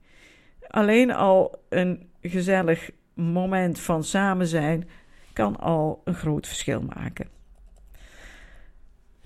Alleen 0.69 1.13
al 1.13 1.63
een 1.69 2.09
gezellig 2.21 2.91
moment 3.15 3.81
van 3.81 4.05
samen 4.05 4.47
zijn 4.47 4.89
kan 5.33 5.57
al 5.57 6.01
een 6.05 6.15
groot 6.15 6.47
verschil 6.47 6.83
maken. 6.95 7.29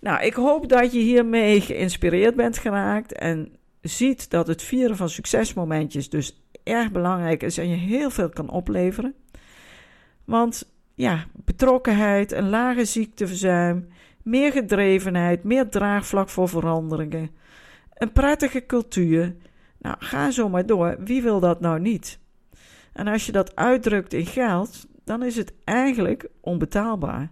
Nou, 0.01 0.23
ik 0.23 0.35
hoop 0.35 0.69
dat 0.69 0.93
je 0.93 0.99
hiermee 0.99 1.61
geïnspireerd 1.61 2.37
bent 2.37 2.59
geraakt 2.59 3.13
en 3.13 3.57
ziet 3.81 4.31
dat 4.31 4.47
het 4.47 4.63
vieren 4.63 4.97
van 4.97 5.09
succesmomentjes 5.09 6.11
dus 6.11 6.43
erg 6.63 6.93
belangrijk 6.93 7.43
is 7.43 7.59
en 7.59 7.69
je 7.69 7.77
heel 7.77 8.11
veel 8.11 8.29
kan 8.29 8.51
opleveren. 8.51 9.15
Want 10.25 10.73
ja, 10.95 11.27
betrokkenheid, 11.45 12.33
een 12.33 12.49
lage 12.49 12.85
ziekteverzuim, 12.85 13.89
meer 14.29 14.53
gedrevenheid, 14.53 15.45
meer 15.45 15.69
draagvlak 15.69 16.29
voor 16.29 16.49
veranderingen, 16.49 17.31
een 17.95 18.13
prettige 18.13 18.67
cultuur. 18.67 19.37
Nou, 19.79 19.97
ga 19.99 20.31
zo 20.31 20.49
maar 20.49 20.67
door. 20.67 20.97
Wie 20.99 21.23
wil 21.23 21.41
dat 21.41 21.61
nou 21.61 21.81
niet? 21.81 22.19
En 22.93 23.07
als 23.07 23.27
je 23.27 23.33
dat 23.33 23.57
uitdrukt 23.57 24.13
in 24.13 24.27
geld, 24.27 24.87
dan 25.05 25.23
is 25.23 25.37
het 25.37 25.53
eigenlijk 25.65 26.29
onbetaalbaar. 26.41 27.31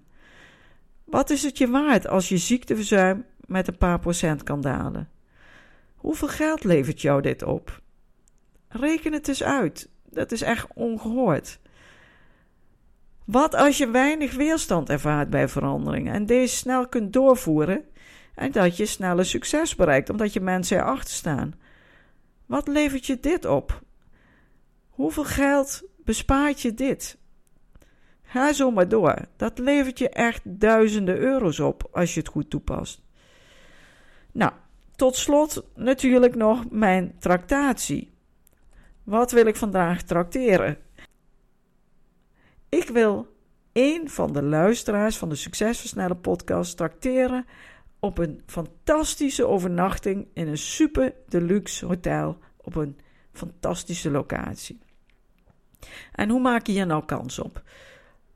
Wat 1.04 1.30
is 1.30 1.42
het 1.42 1.58
je 1.58 1.68
waard 1.68 2.08
als 2.08 2.28
je 2.28 2.36
ziekteverzuim 2.36 3.24
met 3.46 3.68
een 3.68 3.78
paar 3.78 3.98
procent 3.98 4.42
kan 4.42 4.60
dalen? 4.60 5.08
Hoeveel 5.94 6.28
geld 6.28 6.64
levert 6.64 7.00
jou 7.00 7.22
dit 7.22 7.42
op? 7.42 7.80
Reken 8.68 9.12
het 9.12 9.28
eens 9.28 9.42
uit. 9.42 9.88
Dat 10.10 10.32
is 10.32 10.42
echt 10.42 10.66
ongehoord. 10.74 11.58
Wat 13.26 13.54
als 13.54 13.78
je 13.78 13.90
weinig 13.90 14.34
weerstand 14.34 14.90
ervaart 14.90 15.30
bij 15.30 15.48
veranderingen 15.48 16.12
en 16.12 16.26
deze 16.26 16.56
snel 16.56 16.88
kunt 16.88 17.12
doorvoeren 17.12 17.84
en 18.34 18.52
dat 18.52 18.76
je 18.76 18.86
sneller 18.86 19.24
succes 19.26 19.74
bereikt 19.74 20.10
omdat 20.10 20.32
je 20.32 20.40
mensen 20.40 20.78
erachter 20.78 21.14
staan? 21.14 21.54
Wat 22.46 22.68
levert 22.68 23.06
je 23.06 23.20
dit 23.20 23.44
op? 23.44 23.82
Hoeveel 24.88 25.24
geld 25.24 25.82
bespaart 26.04 26.60
je 26.60 26.74
dit? 26.74 27.18
Ga 28.22 28.52
zo 28.52 28.70
maar 28.70 28.88
door. 28.88 29.16
Dat 29.36 29.58
levert 29.58 29.98
je 29.98 30.08
echt 30.08 30.40
duizenden 30.44 31.16
euro's 31.16 31.60
op 31.60 31.88
als 31.92 32.14
je 32.14 32.20
het 32.20 32.28
goed 32.28 32.50
toepast. 32.50 33.02
Nou, 34.32 34.52
tot 34.96 35.16
slot 35.16 35.64
natuurlijk 35.74 36.34
nog 36.34 36.70
mijn 36.70 37.14
tractatie. 37.18 38.12
Wat 39.04 39.32
wil 39.32 39.46
ik 39.46 39.56
vandaag 39.56 40.02
tracteren? 40.02 40.78
Ik 42.68 42.88
wil 42.88 43.34
één 43.72 44.08
van 44.08 44.32
de 44.32 44.42
luisteraars 44.42 45.16
van 45.16 45.28
de 45.28 45.34
Succesversnellen 45.34 46.20
podcast 46.20 46.76
tracteren 46.76 47.46
op 48.00 48.18
een 48.18 48.42
fantastische 48.46 49.46
overnachting 49.46 50.26
in 50.32 50.48
een 50.48 50.58
super 50.58 51.14
deluxe 51.28 51.86
hotel 51.86 52.38
op 52.56 52.76
een 52.76 52.98
fantastische 53.32 54.10
locatie. 54.10 54.78
En 56.12 56.28
hoe 56.28 56.40
maak 56.40 56.66
je 56.66 56.72
hier 56.72 56.86
nou 56.86 57.04
kans 57.04 57.38
op? 57.38 57.62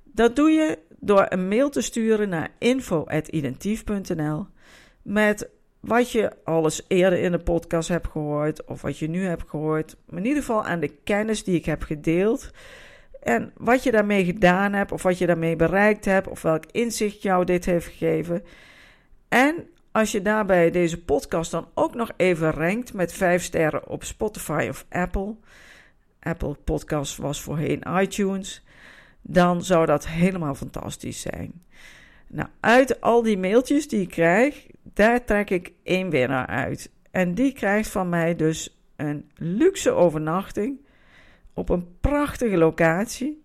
Dat 0.04 0.36
doe 0.36 0.50
je 0.50 0.78
door 0.98 1.26
een 1.28 1.48
mail 1.48 1.70
te 1.70 1.80
sturen 1.80 2.28
naar 2.28 2.50
info.identief.nl 2.58 4.46
met 5.02 5.48
wat 5.80 6.10
je 6.10 6.32
alles 6.44 6.84
eerder 6.88 7.18
in 7.18 7.32
de 7.32 7.38
podcast 7.38 7.88
hebt 7.88 8.08
gehoord 8.08 8.64
of 8.64 8.82
wat 8.82 8.98
je 8.98 9.08
nu 9.08 9.24
hebt 9.24 9.48
gehoord. 9.48 9.96
Maar 10.06 10.18
in 10.18 10.26
ieder 10.26 10.42
geval 10.42 10.64
aan 10.64 10.80
de 10.80 10.94
kennis 11.04 11.44
die 11.44 11.54
ik 11.54 11.64
heb 11.64 11.82
gedeeld. 11.82 12.50
En 13.22 13.52
wat 13.56 13.82
je 13.82 13.90
daarmee 13.90 14.24
gedaan 14.24 14.72
hebt, 14.72 14.92
of 14.92 15.02
wat 15.02 15.18
je 15.18 15.26
daarmee 15.26 15.56
bereikt 15.56 16.04
hebt, 16.04 16.28
of 16.28 16.42
welk 16.42 16.64
inzicht 16.70 17.22
jou 17.22 17.44
dit 17.44 17.64
heeft 17.64 17.86
gegeven. 17.86 18.42
En 19.28 19.68
als 19.92 20.12
je 20.12 20.22
daarbij 20.22 20.70
deze 20.70 21.02
podcast 21.04 21.50
dan 21.50 21.68
ook 21.74 21.94
nog 21.94 22.10
even 22.16 22.50
rankt 22.50 22.92
met 22.92 23.12
5 23.12 23.42
sterren 23.42 23.88
op 23.88 24.04
Spotify 24.04 24.66
of 24.70 24.86
Apple. 24.88 25.34
Apple 26.20 26.54
Podcast 26.64 27.16
was 27.16 27.42
voorheen 27.42 27.82
iTunes. 28.00 28.64
Dan 29.22 29.64
zou 29.64 29.86
dat 29.86 30.08
helemaal 30.08 30.54
fantastisch 30.54 31.20
zijn. 31.20 31.62
Nou, 32.26 32.48
uit 32.60 33.00
al 33.00 33.22
die 33.22 33.38
mailtjes 33.38 33.88
die 33.88 34.00
ik 34.00 34.08
krijg, 34.08 34.66
daar 34.82 35.24
trek 35.24 35.50
ik 35.50 35.72
één 35.82 36.10
winnaar 36.10 36.46
uit. 36.46 36.90
En 37.10 37.34
die 37.34 37.52
krijgt 37.52 37.88
van 37.88 38.08
mij 38.08 38.36
dus 38.36 38.80
een 38.96 39.30
luxe 39.34 39.90
overnachting 39.90 40.80
op 41.60 41.68
een 41.68 41.98
prachtige 42.00 42.56
locatie. 42.56 43.42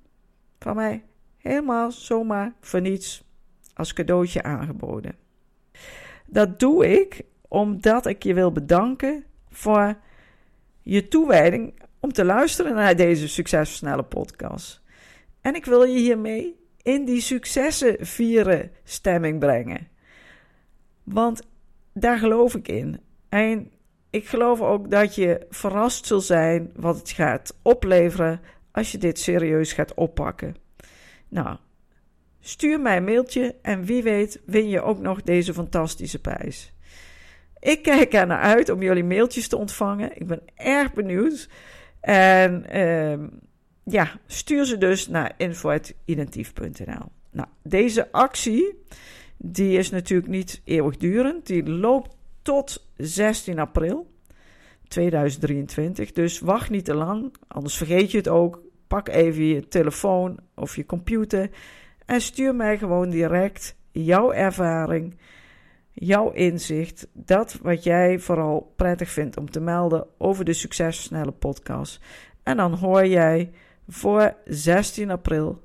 Van 0.60 0.76
mij 0.76 1.04
helemaal 1.38 1.92
zomaar 1.92 2.54
voor 2.62 2.82
niets 2.82 3.24
als 3.74 3.94
cadeautje 3.94 4.44
aangeboden. 4.44 5.16
Dat 6.26 6.60
doe 6.60 7.02
ik 7.02 7.22
omdat 7.48 8.06
ik 8.06 8.24
je 8.24 8.34
wil 8.34 8.52
bedanken 8.52 9.24
voor 9.50 9.98
je 10.82 11.08
toewijding 11.08 11.74
om 12.00 12.14
te 12.14 12.26
luisteren 12.26 12.76
naar 12.76 12.96
deze 12.96 13.28
succesversnelle 13.28 14.04
podcast. 14.04 14.82
En 15.42 15.56
ik 15.56 15.66
wil 15.66 15.84
je 15.84 16.00
hiermee 16.00 16.56
in 16.82 17.06
die 17.06 17.22
successen 17.22 18.06
vieren 18.06 18.72
stemming 18.84 19.40
brengen. 19.40 19.88
Want 21.04 21.42
daar 21.94 22.18
geloof 22.18 22.56
ik 22.56 22.68
in. 22.68 23.00
En 23.30 23.72
ik 24.16 24.28
geloof 24.28 24.62
ook 24.62 24.92
dat 24.92 25.16
je 25.16 25.46
verrast 25.50 26.06
zult 26.06 26.24
zijn 26.24 26.72
wat 26.76 26.98
het 26.98 27.10
gaat 27.10 27.58
opleveren 27.62 28.42
als 28.72 28.92
je 28.92 28.98
dit 28.98 29.20
serieus 29.20 29.74
gaat 29.74 29.94
oppakken. 29.94 30.56
Nou, 31.30 31.58
stuur 32.40 32.80
mij 32.80 32.98
een 32.98 33.04
mailtje 33.04 33.56
en 33.62 33.84
wie 33.84 34.04
weet 34.04 34.42
win 34.46 34.70
je 34.70 34.82
ook 34.82 35.00
nog 35.00 35.22
deze 35.22 35.54
fantastische 35.54 36.20
prijs. 36.20 36.74
Ik 37.60 37.82
kijk 37.82 38.14
er 38.14 38.28
naar 38.28 38.42
uit 38.42 38.70
om 38.70 38.82
jullie 38.82 39.04
mailtjes 39.04 39.48
te 39.48 39.58
ontvangen. 39.58 40.20
Ik 40.20 40.28
ben 40.28 40.42
erg 40.56 40.94
benieuwd. 40.94 41.50
En 42.00 42.70
ehm, 42.70 43.28
ja, 43.84 44.12
stuur 44.28 44.66
ze 44.66 44.78
dus 44.78 45.08
naar 45.08 45.34
info.identief.nl. 45.38 47.12
Nou, 47.32 47.48
deze 47.64 48.12
actie 48.12 48.84
die 49.38 49.78
is 49.78 49.90
natuurlijk 49.90 50.30
niet 50.30 50.62
eeuwigdurend. 50.64 51.46
Die 51.46 51.70
loopt 51.70 52.16
tot 52.42 52.85
16 52.98 53.60
april 53.60 54.14
2023. 54.88 56.12
Dus 56.12 56.40
wacht 56.40 56.70
niet 56.70 56.86
te 56.86 56.94
lang, 56.94 57.36
anders 57.48 57.78
vergeet 57.78 58.12
je 58.12 58.18
het 58.18 58.28
ook. 58.28 58.64
Pak 58.88 59.08
even 59.08 59.44
je 59.44 59.68
telefoon 59.68 60.40
of 60.56 60.76
je 60.76 60.86
computer 60.86 61.50
en 62.06 62.22
stuur 62.22 62.56
mij 62.56 62.78
gewoon 62.78 63.10
direct 63.10 63.76
jouw 63.92 64.32
ervaring, 64.32 65.18
jouw 65.92 66.32
inzicht, 66.32 67.08
dat 67.14 67.60
wat 67.62 67.84
jij 67.84 68.20
vooral 68.20 68.74
prettig 68.76 69.10
vindt 69.10 69.38
om 69.38 69.52
te 69.52 69.60
melden 69.60 70.08
over 70.18 70.46
de 70.46 70.54
Succesversnelle 70.54 71.32
podcast. 71.32 72.00
En 72.44 72.58
dan 72.58 72.74
hoor 72.74 73.06
jij 73.06 73.52
voor 73.88 74.36
16 74.46 75.12
april 75.12 75.64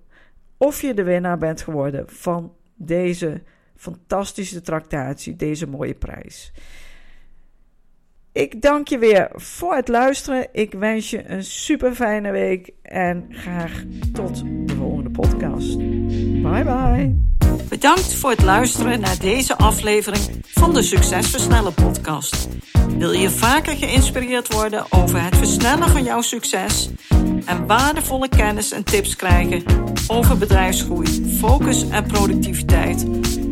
of 0.56 0.80
je 0.80 0.94
de 0.94 1.02
winnaar 1.02 1.38
bent 1.38 1.62
geworden 1.62 2.04
van 2.08 2.54
deze 2.74 3.42
fantastische 3.76 4.60
tractatie, 4.60 5.36
deze 5.36 5.66
mooie 5.66 5.94
prijs. 5.94 6.52
Ik 8.40 8.62
dank 8.62 8.88
je 8.88 8.98
weer 8.98 9.28
voor 9.34 9.74
het 9.74 9.88
luisteren. 9.88 10.48
Ik 10.52 10.72
wens 10.72 11.10
je 11.10 11.28
een 11.30 11.44
super 11.44 11.94
fijne 11.94 12.30
week 12.30 12.70
en 12.82 13.26
graag 13.30 13.82
tot 14.12 14.42
de 14.66 14.74
volgende 14.74 15.10
podcast. 15.10 15.78
Bye 16.42 16.64
bye. 16.64 17.14
Bedankt 17.68 18.14
voor 18.14 18.30
het 18.30 18.42
luisteren 18.42 19.00
naar 19.00 19.18
deze 19.18 19.56
aflevering 19.56 20.22
van 20.44 20.74
de 20.74 20.82
Succesversnellen 20.82 21.74
podcast. 21.74 22.48
Wil 22.98 23.12
je 23.12 23.30
vaker 23.30 23.76
geïnspireerd 23.76 24.52
worden 24.52 24.84
over 24.90 25.22
het 25.22 25.36
versnellen 25.36 25.88
van 25.88 26.02
jouw 26.02 26.20
succes 26.20 26.90
en 27.44 27.66
waardevolle 27.66 28.28
kennis 28.28 28.72
en 28.72 28.84
tips 28.84 29.16
krijgen 29.16 29.62
over 30.08 30.38
bedrijfsgroei, 30.38 31.36
focus 31.38 31.88
en 31.88 32.06
productiviteit, 32.06 33.06